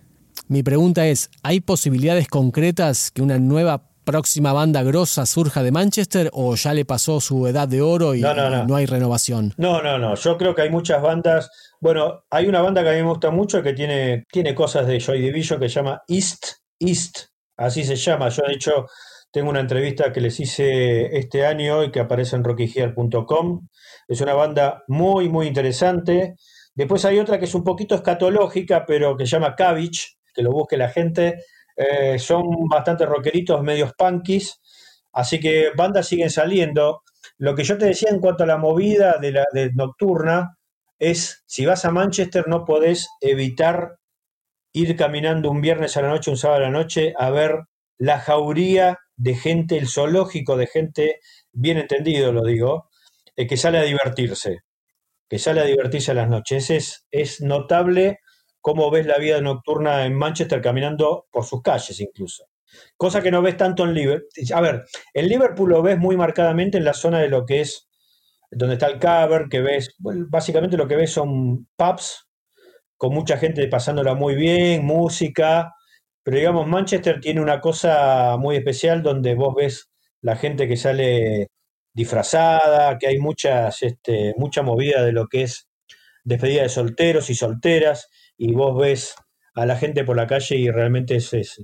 mi 0.49 0.63
pregunta 0.63 1.07
es, 1.07 1.31
¿hay 1.43 1.61
posibilidades 1.61 2.29
concretas 2.29 3.11
que 3.11 3.23
una 3.23 3.39
nueva 3.39 3.91
próxima 4.05 4.53
banda 4.53 4.85
grosa 4.85 5.27
surja 5.27 5.65
de 5.65 5.73
Manchester 5.73 6.31
o 6.33 6.55
ya 6.55 6.73
le 6.75 6.85
pasó 6.85 7.21
su 7.21 7.47
edad 7.47 7.67
de 7.67 7.83
oro 7.83 8.15
y 8.15 8.21
no, 8.21 8.77
hay 8.77 8.87
renovación? 8.87 9.55
No, 9.57 9.83
no, 9.83 9.99
no. 9.99 10.15
Yo 10.15 10.37
creo 10.37 10.55
que 10.55 10.63
hay 10.63 10.71
muchas 10.71 11.03
bandas. 11.03 11.51
Bueno, 11.81 12.25
hay 12.31 12.47
una 12.47 12.63
banda 12.63 12.83
que 12.83 12.91
a 12.91 12.93
mí 12.93 13.03
me 13.03 13.09
gusta 13.09 13.31
mucho 13.31 13.63
que 13.63 13.73
tiene, 13.73 14.25
tiene 14.31 14.55
cosas 14.55 14.87
de 14.87 14.99
Joy 15.01 15.21
Division 15.21 15.61
que 15.61 15.69
se 15.69 15.75
llama 15.77 16.03
East 16.09 16.47
East. 16.79 17.27
Así 17.57 17.85
se 17.85 17.97
llama. 17.97 18.29
Yo, 18.29 18.43
de 18.47 18.55
hecho, 18.55 18.87
tengo 19.31 19.51
una 19.51 19.61
entrevista 19.61 20.13
que 20.13 20.21
les 20.21 20.39
hice 20.41 21.17
este 21.17 21.47
año 21.47 21.85
y 21.85 21.91
que 21.91 22.01
aparece 22.01 22.37
en 22.37 22.45
rockygear.com. 22.45 23.69
Es 24.09 24.21
una 24.21 24.35
banda 24.35 24.85
muy, 24.89 25.29
muy 25.29 25.47
interesante. 25.47 26.37
Después 26.75 27.05
hay 27.05 27.19
otra 27.19 27.39
que 27.39 27.47
es 27.47 27.55
un 27.55 27.65
poquito 27.65 27.95
escatológica, 27.95 28.85
pero 28.87 29.17
que 29.17 29.27
se 29.27 29.33
llama 29.33 29.55
Cabbage, 29.55 30.17
que 30.35 30.43
lo 30.43 30.53
busque 30.53 30.77
la 30.77 30.89
gente 30.89 31.39
eh, 31.77 32.19
son 32.19 32.45
bastante 32.71 33.05
rockeritos, 33.05 33.63
medios 33.63 33.93
punkies, 33.93 34.61
así 35.13 35.39
que 35.39 35.71
bandas 35.77 36.09
siguen 36.09 36.31
saliendo. 36.31 37.03
Lo 37.39 37.55
que 37.55 37.65
yo 37.65 37.77
te 37.77 37.87
decía 37.87 38.09
en 38.11 38.21
cuanto 38.21 38.45
a 38.45 38.47
la 38.47 38.57
movida 38.57 39.19
de 39.21 39.33
la 39.33 39.45
nocturna 39.75 40.56
es, 40.99 41.45
si 41.47 41.67
vas 41.67 41.85
a 41.85 41.91
Manchester 41.91 42.49
no 42.49 42.65
podés 42.65 43.09
evitar 43.21 43.99
ir 44.73 44.97
caminando 44.97 45.51
un 45.51 45.61
viernes 45.61 45.97
a 45.97 46.03
la 46.03 46.09
noche, 46.09 46.31
un 46.31 46.37
sábado 46.37 46.65
a 46.65 46.67
la 46.67 46.71
noche, 46.71 47.15
a 47.19 47.31
ver 47.31 47.65
la 47.99 48.19
jauría 48.19 48.99
de 49.17 49.35
gente, 49.35 49.79
el 49.79 49.89
zoológico 49.89 50.57
de 50.57 50.67
gente, 50.67 51.21
bien 51.53 51.79
entendido 51.79 52.33
lo 52.33 52.45
digo, 52.45 52.91
eh, 53.37 53.47
que 53.47 53.57
sale 53.57 53.79
a 53.79 53.83
divertirse, 53.83 54.61
que 55.29 55.39
sale 55.39 55.61
a 55.61 55.65
divertirse 55.65 56.11
a 56.11 56.15
las 56.15 56.29
noches. 56.29 56.71
Es, 56.71 57.07
es 57.11 57.41
notable 57.41 58.21
cómo 58.61 58.91
ves 58.91 59.07
la 59.07 59.19
vida 59.19 59.41
nocturna 59.41 60.05
en 60.05 60.15
Manchester 60.15 60.61
caminando 60.61 61.27
por 61.31 61.45
sus 61.45 61.63
calles 61.63 62.01
incluso. 62.01 62.45
Cosa 62.97 63.23
que 63.23 63.31
no 63.31 63.43
ves 63.43 63.57
tanto 63.57 63.85
en 63.85 63.95
Liverpool. 63.95 64.29
A 64.55 64.61
ver, 64.61 64.85
en 65.15 65.29
Liverpool 65.29 65.71
lo 65.71 65.83
ves 65.83 65.99
muy 65.99 66.17
marcadamente 66.17 66.79
en 66.79 66.85
la 66.85 66.95
zona 66.95 67.21
de 67.21 67.29
lo 67.29 67.47
que 67.47 67.61
es, 67.61 67.86
donde 68.51 68.75
está 68.75 68.87
el 68.87 68.99
cover, 68.99 69.49
que 69.51 69.61
ves, 69.61 69.95
básicamente 69.99 70.77
lo 70.77 70.87
que 70.87 70.97
ves 70.97 71.13
son 71.13 71.67
pubs 71.77 72.27
con 72.97 73.13
mucha 73.13 73.37
gente 73.37 73.67
pasándola 73.69 74.15
muy 74.15 74.35
bien, 74.35 74.85
música, 74.85 75.75
pero 76.23 76.39
digamos, 76.39 76.67
Manchester 76.67 77.21
tiene 77.21 77.41
una 77.41 77.61
cosa 77.61 78.37
muy 78.37 78.57
especial 78.57 79.03
donde 79.03 79.35
vos 79.35 79.55
ves 79.55 79.91
la 80.23 80.35
gente 80.35 80.67
que 80.67 80.77
sale 80.77 81.49
disfrazada, 81.95 82.99
que 82.99 83.07
hay 83.07 83.19
muchas, 83.19 83.83
este, 83.83 84.35
mucha 84.37 84.63
movida 84.63 85.05
de 85.05 85.13
lo 85.13 85.29
que 85.29 85.43
es 85.43 85.69
despedida 86.25 86.63
de 86.63 86.69
solteros 86.69 87.31
y 87.31 87.35
solteras, 87.35 88.09
y 88.37 88.53
vos 88.55 88.77
ves 88.77 89.15
a 89.55 89.67
la 89.67 89.77
gente 89.77 90.05
por 90.05 90.17
la 90.17 90.27
calle 90.27 90.57
y 90.57 90.69
realmente 90.69 91.19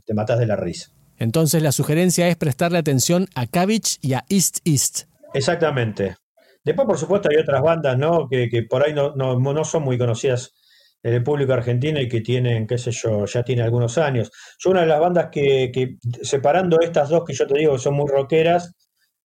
te 0.04 0.14
matas 0.14 0.38
de 0.38 0.46
la 0.46 0.56
risa. 0.56 0.92
Entonces 1.18 1.62
la 1.62 1.72
sugerencia 1.72 2.28
es 2.28 2.36
prestarle 2.36 2.78
atención 2.78 3.26
a 3.34 3.46
Cabbage 3.46 3.98
y 4.00 4.14
a 4.14 4.24
East 4.28 4.58
East. 4.64 5.08
Exactamente. 5.34 6.16
Después, 6.64 6.86
por 6.86 6.98
supuesto, 6.98 7.28
hay 7.30 7.38
otras 7.38 7.62
bandas, 7.62 7.98
¿no? 7.98 8.28
Que, 8.28 8.66
por 8.68 8.84
ahí 8.84 8.94
no, 8.94 9.14
no, 9.14 9.64
son 9.64 9.82
muy 9.82 9.98
conocidas 9.98 10.54
en 11.02 11.14
el 11.14 11.22
público 11.22 11.52
argentino 11.52 12.00
y 12.00 12.08
que 12.08 12.20
tienen, 12.20 12.66
qué 12.66 12.78
sé 12.78 12.92
yo, 12.92 13.24
ya 13.26 13.42
tiene 13.42 13.62
algunos 13.62 13.98
años. 13.98 14.30
Yo 14.58 14.70
una 14.70 14.82
de 14.82 14.86
las 14.86 15.00
bandas 15.00 15.28
que, 15.32 15.70
que, 15.72 15.96
separando 16.22 16.80
estas 16.80 17.08
dos 17.08 17.24
que 17.24 17.34
yo 17.34 17.46
te 17.46 17.58
digo 17.58 17.72
que 17.72 17.78
son 17.80 17.94
muy 17.94 18.08
rockeras, 18.08 18.74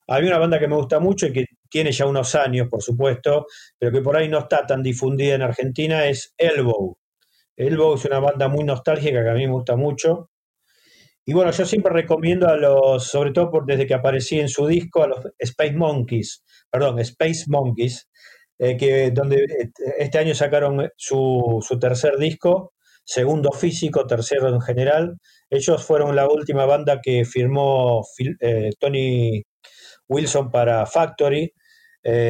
hay 0.08 0.26
una 0.26 0.38
banda 0.40 0.60
que 0.60 0.68
me 0.68 0.76
gusta 0.76 1.00
mucho 1.00 1.28
y 1.28 1.34
que 1.34 1.46
tiene 1.70 1.92
ya 1.92 2.06
unos 2.06 2.34
años, 2.36 2.68
por 2.70 2.82
supuesto, 2.82 3.46
pero 3.78 3.92
que 3.92 4.02
por 4.02 4.16
ahí 4.18 4.30
no 4.30 4.40
está 4.40 4.66
tan 4.66 4.82
difundida 4.82 5.36
en 5.36 5.42
Argentina, 5.42 6.06
es 6.06 6.34
Elbow. 6.38 6.98
Elbow 7.58 7.96
es 7.96 8.06
una 8.06 8.20
banda 8.20 8.48
muy 8.48 8.64
nostálgica 8.64 9.24
que 9.24 9.30
a 9.30 9.34
mí 9.34 9.46
me 9.48 9.54
gusta 9.54 9.76
mucho. 9.76 10.30
Y 11.30 11.34
bueno, 11.34 11.52
yo 11.52 11.66
siempre 11.66 11.92
recomiendo 11.92 12.48
a 12.48 12.56
los, 12.56 13.10
sobre 13.10 13.32
todo 13.32 13.52
por, 13.52 13.66
desde 13.66 13.86
que 13.86 13.94
aparecí 13.94 14.40
en 14.40 14.48
su 14.48 14.66
disco, 14.66 15.04
a 15.04 15.08
los 15.08 15.20
Space 15.40 15.74
Monkeys, 15.74 16.42
perdón, 16.72 17.00
Space 17.00 17.44
Monkeys, 17.48 18.10
eh, 18.58 18.78
que 18.78 19.12
donde 19.12 19.44
eh, 19.44 19.72
este 20.00 20.20
año 20.20 20.34
sacaron 20.34 20.90
su, 20.96 21.62
tercer 21.82 22.18
disco, 22.18 22.74
segundo 23.04 23.52
físico, 23.52 24.08
tercero 24.08 24.48
en 24.48 24.62
general. 24.62 25.18
Ellos 25.50 25.84
fueron 25.86 26.16
la 26.16 26.30
última 26.30 26.66
banda 26.66 27.02
que 27.02 27.26
firmó 27.26 28.06
eh, 28.40 28.70
Tony 28.80 29.44
Wilson 30.08 30.50
para 30.50 30.86
Factory. 30.86 31.52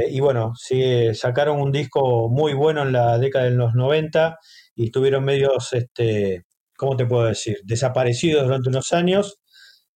y 0.09 0.19
bueno, 0.21 0.53
sí, 0.55 1.13
sacaron 1.13 1.61
un 1.61 1.71
disco 1.71 2.29
muy 2.29 2.53
bueno 2.53 2.81
en 2.81 2.93
la 2.93 3.19
década 3.19 3.45
de 3.45 3.51
los 3.51 3.75
90 3.75 4.37
y 4.75 4.85
estuvieron 4.85 5.23
medios, 5.23 5.71
este, 5.73 6.46
¿cómo 6.77 6.95
te 6.95 7.05
puedo 7.05 7.25
decir? 7.25 7.57
Desaparecidos 7.65 8.45
durante 8.45 8.69
unos 8.69 8.93
años. 8.93 9.39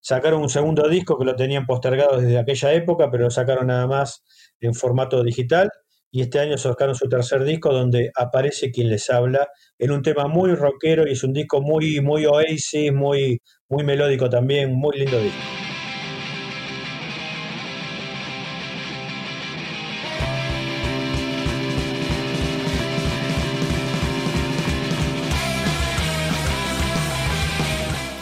Sacaron 0.02 0.42
un 0.42 0.50
segundo 0.50 0.90
disco 0.90 1.18
que 1.18 1.26
lo 1.26 1.36
tenían 1.36 1.66
postergado 1.66 2.20
desde 2.20 2.40
aquella 2.40 2.74
época, 2.74 3.10
pero 3.12 3.26
lo 3.26 3.30
sacaron 3.30 3.68
nada 3.68 3.88
más 3.88 4.24
en 4.60 4.74
formato 4.74 5.24
digital. 5.24 5.70
y 6.14 6.22
este 6.22 6.40
año 6.40 6.58
sacaron 6.58 6.94
su 6.94 7.08
tercer 7.08 7.46
disco 7.46 7.72
donde 7.72 8.12
aparece 8.16 8.70
quien 8.70 8.90
les 8.90 9.10
habla 9.10 9.48
en 9.80 9.92
un 9.92 10.02
tema 10.02 10.28
muy 10.28 10.54
rockero 10.56 11.08
y 11.08 11.14
es 11.14 11.24
un 11.24 11.32
disco 11.32 11.62
muy, 11.62 12.02
muy 12.02 12.26
oasis, 12.26 12.92
muy, 12.92 13.40
muy 13.70 13.86
melódico 13.86 14.30
también, 14.30 14.74
muy 14.74 14.98
lindo 14.98 15.22
disco. 15.22 15.61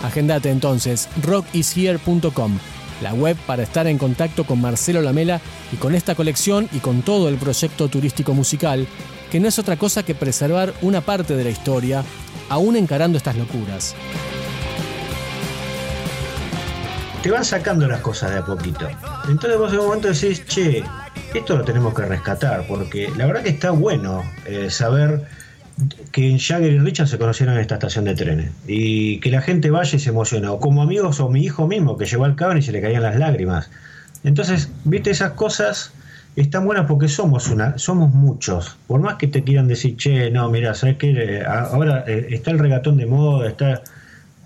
Agendate 0.09 0.49
entonces 0.49 1.07
rockishere.com, 1.21 2.57
la 3.03 3.13
web 3.13 3.37
para 3.45 3.61
estar 3.61 3.85
en 3.85 3.99
contacto 3.99 4.43
con 4.43 4.59
Marcelo 4.59 5.03
Lamela 5.03 5.39
y 5.71 5.75
con 5.75 5.93
esta 5.93 6.15
colección 6.15 6.67
y 6.71 6.79
con 6.79 7.03
todo 7.03 7.29
el 7.29 7.35
proyecto 7.35 7.89
turístico 7.89 8.33
musical, 8.33 8.87
que 9.31 9.39
no 9.39 9.47
es 9.47 9.59
otra 9.59 9.77
cosa 9.77 10.01
que 10.01 10.15
preservar 10.15 10.73
una 10.81 11.01
parte 11.01 11.35
de 11.35 11.43
la 11.43 11.51
historia, 11.51 12.03
aún 12.49 12.75
encarando 12.75 13.19
estas 13.19 13.37
locuras. 13.37 13.93
Te 17.21 17.29
van 17.29 17.45
sacando 17.45 17.87
las 17.87 18.01
cosas 18.01 18.31
de 18.31 18.39
a 18.39 18.45
poquito. 18.45 18.87
Entonces 19.29 19.59
vos 19.59 19.71
en 19.71 19.79
un 19.79 19.85
momento 19.85 20.07
decís, 20.07 20.43
che, 20.47 20.83
esto 21.35 21.55
lo 21.55 21.63
tenemos 21.63 21.93
que 21.93 22.01
rescatar, 22.01 22.65
porque 22.67 23.11
la 23.15 23.27
verdad 23.27 23.43
que 23.43 23.49
está 23.49 23.69
bueno 23.69 24.23
eh, 24.45 24.71
saber 24.71 25.27
que 26.11 26.37
Jagger 26.39 26.73
y 26.73 26.79
Richard 26.79 27.07
se 27.07 27.17
conocieron 27.17 27.55
en 27.55 27.61
esta 27.61 27.75
estación 27.75 28.05
de 28.05 28.15
trenes. 28.15 28.51
Y 28.67 29.19
que 29.19 29.31
la 29.31 29.41
gente 29.41 29.69
vaya 29.71 29.95
y 29.95 29.99
se 29.99 30.09
emociona, 30.09 30.51
o 30.51 30.59
como 30.59 30.81
amigos 30.81 31.19
o 31.19 31.29
mi 31.29 31.43
hijo 31.43 31.67
mismo 31.67 31.97
que 31.97 32.05
llegó 32.05 32.25
al 32.25 32.35
cable 32.35 32.59
y 32.59 32.61
se 32.61 32.71
le 32.71 32.81
caían 32.81 33.03
las 33.03 33.17
lágrimas. 33.17 33.69
Entonces, 34.23 34.69
viste, 34.83 35.11
esas 35.11 35.31
cosas 35.31 35.93
están 36.35 36.65
buenas 36.65 36.85
porque 36.87 37.07
somos 37.07 37.49
una, 37.49 37.77
somos 37.77 38.13
muchos. 38.13 38.77
Por 38.87 38.99
más 39.01 39.15
que 39.15 39.27
te 39.27 39.43
quieran 39.43 39.67
decir, 39.67 39.95
che, 39.97 40.31
no, 40.31 40.49
mira, 40.49 40.73
sabes 40.73 40.97
que 40.97 41.43
ahora 41.45 42.03
eh, 42.07 42.27
está 42.31 42.51
el 42.51 42.59
regatón 42.59 42.97
de 42.97 43.05
moda, 43.05 43.47
está 43.47 43.81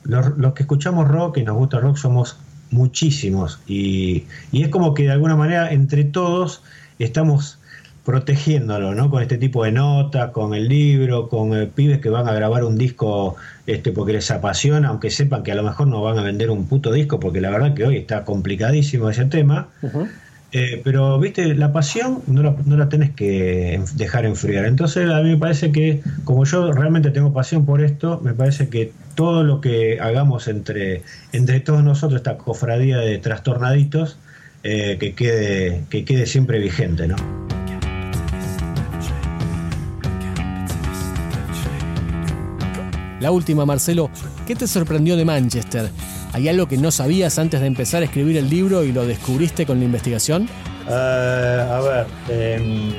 los, 0.03 0.37
los, 0.37 0.53
que 0.53 0.63
escuchamos 0.63 1.07
rock 1.07 1.37
y 1.37 1.43
nos 1.43 1.55
gusta 1.55 1.79
rock 1.79 1.97
somos 1.97 2.37
muchísimos. 2.71 3.59
Y, 3.67 4.25
y 4.51 4.63
es 4.63 4.69
como 4.69 4.93
que 4.93 5.03
de 5.03 5.11
alguna 5.11 5.35
manera 5.35 5.71
entre 5.71 6.03
todos 6.03 6.61
estamos 6.99 7.59
protegiéndolo, 8.05 8.93
¿no? 8.93 9.09
Con 9.09 9.21
este 9.21 9.37
tipo 9.37 9.63
de 9.63 9.71
notas, 9.71 10.31
con 10.31 10.53
el 10.53 10.67
libro, 10.67 11.29
con 11.29 11.53
eh, 11.53 11.67
pibes 11.67 11.99
que 11.99 12.09
van 12.09 12.27
a 12.27 12.33
grabar 12.33 12.63
un 12.65 12.77
disco 12.77 13.35
este, 13.65 13.91
porque 13.91 14.13
les 14.13 14.29
apasiona, 14.29 14.89
aunque 14.89 15.09
sepan 15.09 15.43
que 15.43 15.51
a 15.51 15.55
lo 15.55 15.63
mejor 15.63 15.87
no 15.87 16.01
van 16.01 16.19
a 16.19 16.23
vender 16.23 16.49
un 16.49 16.67
puto 16.67 16.91
disco, 16.91 17.19
porque 17.19 17.39
la 17.39 17.49
verdad 17.49 17.73
que 17.73 17.85
hoy 17.85 17.97
está 17.97 18.25
complicadísimo 18.25 19.09
ese 19.09 19.25
tema. 19.25 19.69
Eh, 20.55 20.81
pero, 20.83 21.17
viste, 21.17 21.55
la 21.55 21.73
pasión 21.73 22.21
no 22.27 22.43
la, 22.43 22.55
no 22.65 22.77
la 22.77 22.87
tenés 22.87 23.11
que 23.11 23.81
dejar 23.95 24.25
enfriar. 24.25 24.65
Entonces, 24.65 25.09
a 25.09 25.21
mí 25.21 25.31
me 25.31 25.37
parece 25.37 25.71
que, 25.71 26.01
como 26.25 26.45
yo 26.45 26.71
realmente 26.71 27.09
tengo 27.09 27.33
pasión 27.33 27.65
por 27.65 27.81
esto, 27.81 28.21
me 28.23 28.33
parece 28.33 28.69
que 28.69 28.91
todo 29.15 29.43
lo 29.43 29.61
que 29.61 29.99
hagamos 29.99 30.47
entre, 30.47 31.01
entre 31.31 31.59
todos 31.59 31.83
nosotros, 31.83 32.19
esta 32.19 32.37
cofradía 32.37 32.99
de 32.99 33.17
trastornaditos, 33.17 34.19
eh, 34.61 34.97
que, 34.99 35.15
quede, 35.15 35.85
que 35.89 36.05
quede 36.05 36.27
siempre 36.27 36.59
vigente, 36.59 37.07
¿no? 37.07 37.42
La 43.23 43.31
última, 43.31 43.65
Marcelo, 43.65 44.09
¿qué 44.45 44.53
te 44.53 44.67
sorprendió 44.67 45.15
de 45.15 45.23
Manchester? 45.23 45.89
¿Hay 46.33 46.49
algo 46.49 46.67
que 46.67 46.75
no 46.75 46.91
sabías 46.91 47.39
antes 47.39 47.61
de 47.61 47.67
empezar 47.67 48.01
a 48.01 48.05
escribir 48.05 48.35
el 48.35 48.49
libro 48.49 48.83
y 48.83 48.91
lo 48.91 49.05
descubriste 49.05 49.65
con 49.65 49.79
la 49.79 49.85
investigación? 49.85 50.49
Eh, 50.89 51.67
a 51.71 51.79
ver, 51.79 52.05
em, 52.27 52.91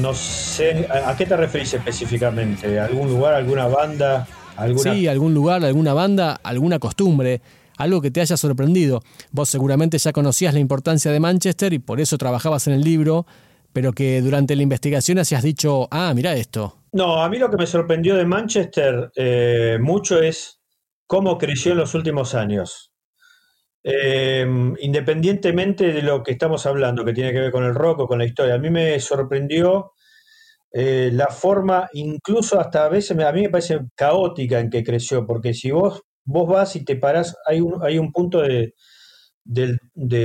no 0.00 0.14
sé, 0.14 0.86
¿a 0.88 1.16
qué 1.16 1.26
te 1.26 1.36
referís 1.36 1.74
específicamente? 1.74 2.78
¿Algún 2.78 3.08
lugar, 3.08 3.34
alguna 3.34 3.66
banda? 3.66 4.24
Alguna... 4.56 4.94
Sí, 4.94 5.08
algún 5.08 5.34
lugar, 5.34 5.64
alguna 5.64 5.94
banda, 5.94 6.38
alguna 6.44 6.78
costumbre, 6.78 7.42
algo 7.76 8.00
que 8.00 8.12
te 8.12 8.20
haya 8.20 8.36
sorprendido. 8.36 9.02
Vos 9.32 9.48
seguramente 9.48 9.98
ya 9.98 10.12
conocías 10.12 10.54
la 10.54 10.60
importancia 10.60 11.10
de 11.10 11.18
Manchester 11.18 11.72
y 11.72 11.80
por 11.80 12.00
eso 12.00 12.18
trabajabas 12.18 12.68
en 12.68 12.74
el 12.74 12.82
libro, 12.82 13.26
pero 13.72 13.92
que 13.92 14.22
durante 14.22 14.54
la 14.54 14.62
investigación 14.62 15.18
has 15.18 15.42
dicho, 15.42 15.88
ah, 15.90 16.12
mira 16.14 16.36
esto. 16.36 16.76
No, 16.94 17.20
a 17.20 17.28
mí 17.28 17.38
lo 17.38 17.50
que 17.50 17.56
me 17.56 17.66
sorprendió 17.66 18.14
de 18.14 18.24
Manchester 18.24 19.10
eh, 19.16 19.78
mucho 19.80 20.22
es 20.22 20.60
cómo 21.08 21.36
creció 21.38 21.72
en 21.72 21.78
los 21.78 21.92
últimos 21.94 22.36
años. 22.36 22.92
Eh, 23.82 24.46
independientemente 24.78 25.92
de 25.92 26.02
lo 26.02 26.22
que 26.22 26.30
estamos 26.30 26.66
hablando, 26.66 27.04
que 27.04 27.12
tiene 27.12 27.32
que 27.32 27.40
ver 27.40 27.50
con 27.50 27.64
el 27.64 27.74
rock 27.74 28.00
o 28.00 28.06
con 28.06 28.20
la 28.20 28.26
historia, 28.26 28.54
a 28.54 28.58
mí 28.58 28.70
me 28.70 29.00
sorprendió 29.00 29.92
eh, 30.72 31.10
la 31.12 31.26
forma, 31.28 31.88
incluso 31.94 32.60
hasta 32.60 32.84
a 32.84 32.88
veces 32.88 33.18
a 33.18 33.32
mí 33.32 33.42
me 33.42 33.50
parece 33.50 33.80
caótica 33.96 34.60
en 34.60 34.70
que 34.70 34.84
creció, 34.84 35.26
porque 35.26 35.52
si 35.52 35.72
vos, 35.72 36.02
vos 36.24 36.48
vas 36.48 36.76
y 36.76 36.84
te 36.84 36.94
parás, 36.94 37.36
hay 37.44 37.60
un, 37.60 37.84
hay 37.84 37.98
un 37.98 38.12
punto 38.12 38.40
de, 38.40 38.72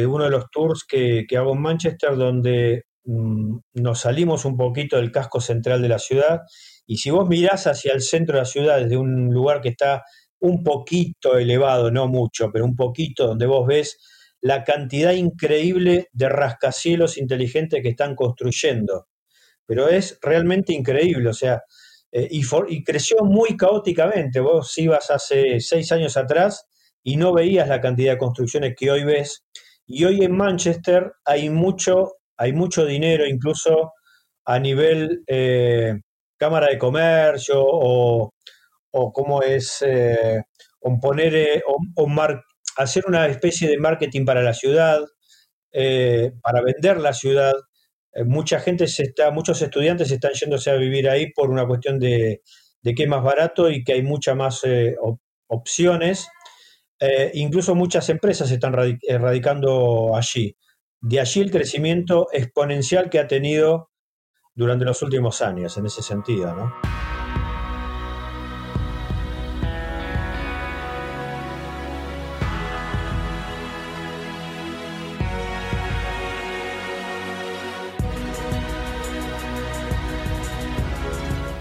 uno 0.05 0.23
de 0.23 0.29
los 0.29 0.51
tours 0.51 0.85
que, 0.87 1.25
que 1.27 1.35
hago 1.35 1.53
en 1.55 1.61
Manchester 1.61 2.15
donde 2.15 2.83
nos 3.05 3.99
salimos 3.99 4.45
un 4.45 4.57
poquito 4.57 4.97
del 4.97 5.11
casco 5.11 5.41
central 5.41 5.81
de 5.81 5.89
la 5.89 5.99
ciudad 5.99 6.41
y 6.85 6.97
si 6.97 7.11
vos 7.11 7.27
mirás 7.27 7.67
hacia 7.67 7.93
el 7.93 8.01
centro 8.01 8.35
de 8.35 8.41
la 8.41 8.45
ciudad 8.45 8.79
desde 8.79 8.97
un 8.97 9.33
lugar 9.33 9.61
que 9.61 9.69
está 9.69 10.03
un 10.39 10.63
poquito 10.63 11.37
elevado, 11.37 11.91
no 11.91 12.07
mucho, 12.07 12.49
pero 12.51 12.65
un 12.65 12.75
poquito, 12.75 13.27
donde 13.27 13.45
vos 13.45 13.67
ves 13.67 13.97
la 14.41 14.63
cantidad 14.63 15.11
increíble 15.11 16.07
de 16.13 16.29
rascacielos 16.29 17.17
inteligentes 17.17 17.81
que 17.83 17.89
están 17.89 18.15
construyendo. 18.15 19.07
Pero 19.65 19.87
es 19.87 20.17
realmente 20.21 20.73
increíble, 20.73 21.29
o 21.29 21.33
sea, 21.33 21.61
eh, 22.11 22.27
y, 22.31 22.41
y, 22.69 22.83
creció 22.83 23.17
muy 23.23 23.55
caóticamente. 23.55 24.39
Vos 24.39 24.75
ibas 24.77 25.11
hace 25.11 25.59
seis 25.59 25.91
años 25.91 26.17
atrás 26.17 26.65
y 27.03 27.17
no 27.17 27.33
veías 27.33 27.67
la 27.67 27.81
cantidad 27.81 28.13
de 28.13 28.17
construcciones 28.17 28.73
que 28.75 28.89
hoy 28.89 29.03
ves. 29.03 29.43
Y 29.85 30.05
hoy 30.05 30.23
en 30.23 30.35
Manchester 30.35 31.11
hay 31.25 31.49
mucho 31.49 32.18
hay 32.39 32.53
mucho 32.53 32.85
dinero 32.85 33.27
incluso 33.27 33.93
a 34.45 34.59
nivel 34.59 35.23
eh, 35.27 35.99
Cámara 36.37 36.67
de 36.67 36.77
Comercio 36.77 37.61
o, 37.61 38.31
cómo 38.91 39.43
es 39.43 39.83
eh, 39.85 40.41
poner 41.01 41.35
eh, 41.35 41.63
o, 41.67 42.07
hacer 42.77 43.03
una 43.07 43.27
especie 43.27 43.67
de 43.67 43.77
marketing 43.77 44.25
para 44.25 44.41
la 44.41 44.53
ciudad, 44.53 45.01
para 46.41 46.61
vender 46.61 46.97
la 46.97 47.13
ciudad. 47.13 47.53
mucha 48.25 48.59
gente 48.61 48.87
se 48.87 49.03
está, 49.03 49.31
muchos 49.31 49.61
estudiantes 49.61 50.09
están 50.09 50.31
yéndose 50.33 50.71
a 50.71 50.75
vivir 50.75 51.09
ahí 51.09 51.31
por 51.33 51.49
una 51.51 51.67
cuestión 51.67 51.99
de, 51.99 52.41
de 52.81 52.95
que 52.95 53.03
es 53.03 53.09
más 53.09 53.21
barato 53.21 53.69
y 53.69 53.83
que 53.83 53.93
hay 53.93 54.01
muchas 54.01 54.35
más 54.37 54.61
opciones. 55.47 56.27
incluso 57.33 57.75
muchas 57.75 58.09
empresas 58.09 58.47
se 58.47 58.55
están 58.55 58.73
radicando 58.73 60.15
allí. 60.15 60.55
De 61.01 61.19
allí 61.19 61.39
el 61.39 61.49
crecimiento 61.49 62.27
exponencial 62.33 63.09
que 63.09 63.19
ha 63.19 63.27
tenido 63.27 63.89
durante 64.53 64.83
los 64.83 65.01
últimos 65.01 65.41
años, 65.41 65.77
en 65.77 65.85
ese 65.85 66.01
sentido, 66.01 66.53
¿no? 66.53 66.73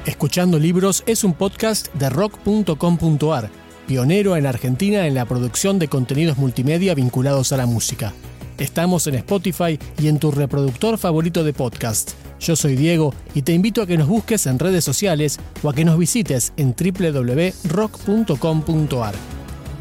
Escuchando 0.04 0.58
Libros 0.58 1.04
es 1.06 1.22
un 1.22 1.34
podcast 1.34 1.94
de 1.94 2.10
rock.com.ar, 2.10 3.50
pionero 3.86 4.36
en 4.36 4.46
Argentina 4.46 5.06
en 5.06 5.14
la 5.14 5.26
producción 5.26 5.78
de 5.78 5.86
contenidos 5.86 6.38
multimedia 6.38 6.96
vinculados 6.96 7.52
a 7.52 7.56
la 7.56 7.66
música. 7.66 8.12
Estamos 8.58 9.06
en 9.06 9.14
Spotify 9.16 9.78
y 10.00 10.08
en 10.08 10.18
tu 10.18 10.32
reproductor 10.32 10.98
favorito 10.98 11.44
de 11.44 11.52
podcast. 11.52 12.12
Yo 12.40 12.56
soy 12.56 12.74
Diego 12.76 13.14
y 13.34 13.42
te 13.42 13.52
invito 13.52 13.82
a 13.82 13.86
que 13.86 13.96
nos 13.96 14.08
busques 14.08 14.46
en 14.46 14.58
redes 14.58 14.82
sociales 14.84 15.38
o 15.62 15.70
a 15.70 15.74
que 15.74 15.84
nos 15.84 15.96
visites 15.98 16.52
en 16.56 16.74
www.rock.com.ar. 16.74 19.14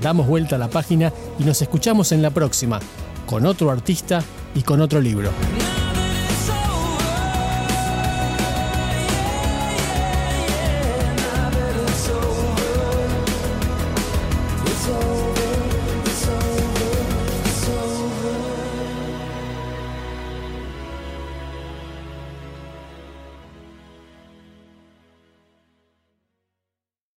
Damos 0.02 0.28
vuelta 0.28 0.58
a 0.58 0.60
la 0.60 0.70
página 0.70 1.12
y 1.40 1.44
nos 1.44 1.60
escuchamos 1.62 2.12
en 2.12 2.22
la 2.22 2.30
próxima, 2.30 2.80
con 3.26 3.48
otro 3.48 3.72
artista 3.72 4.24
y 4.54 4.62
con 4.62 4.82
otro 4.82 5.02
libro. 5.02 5.32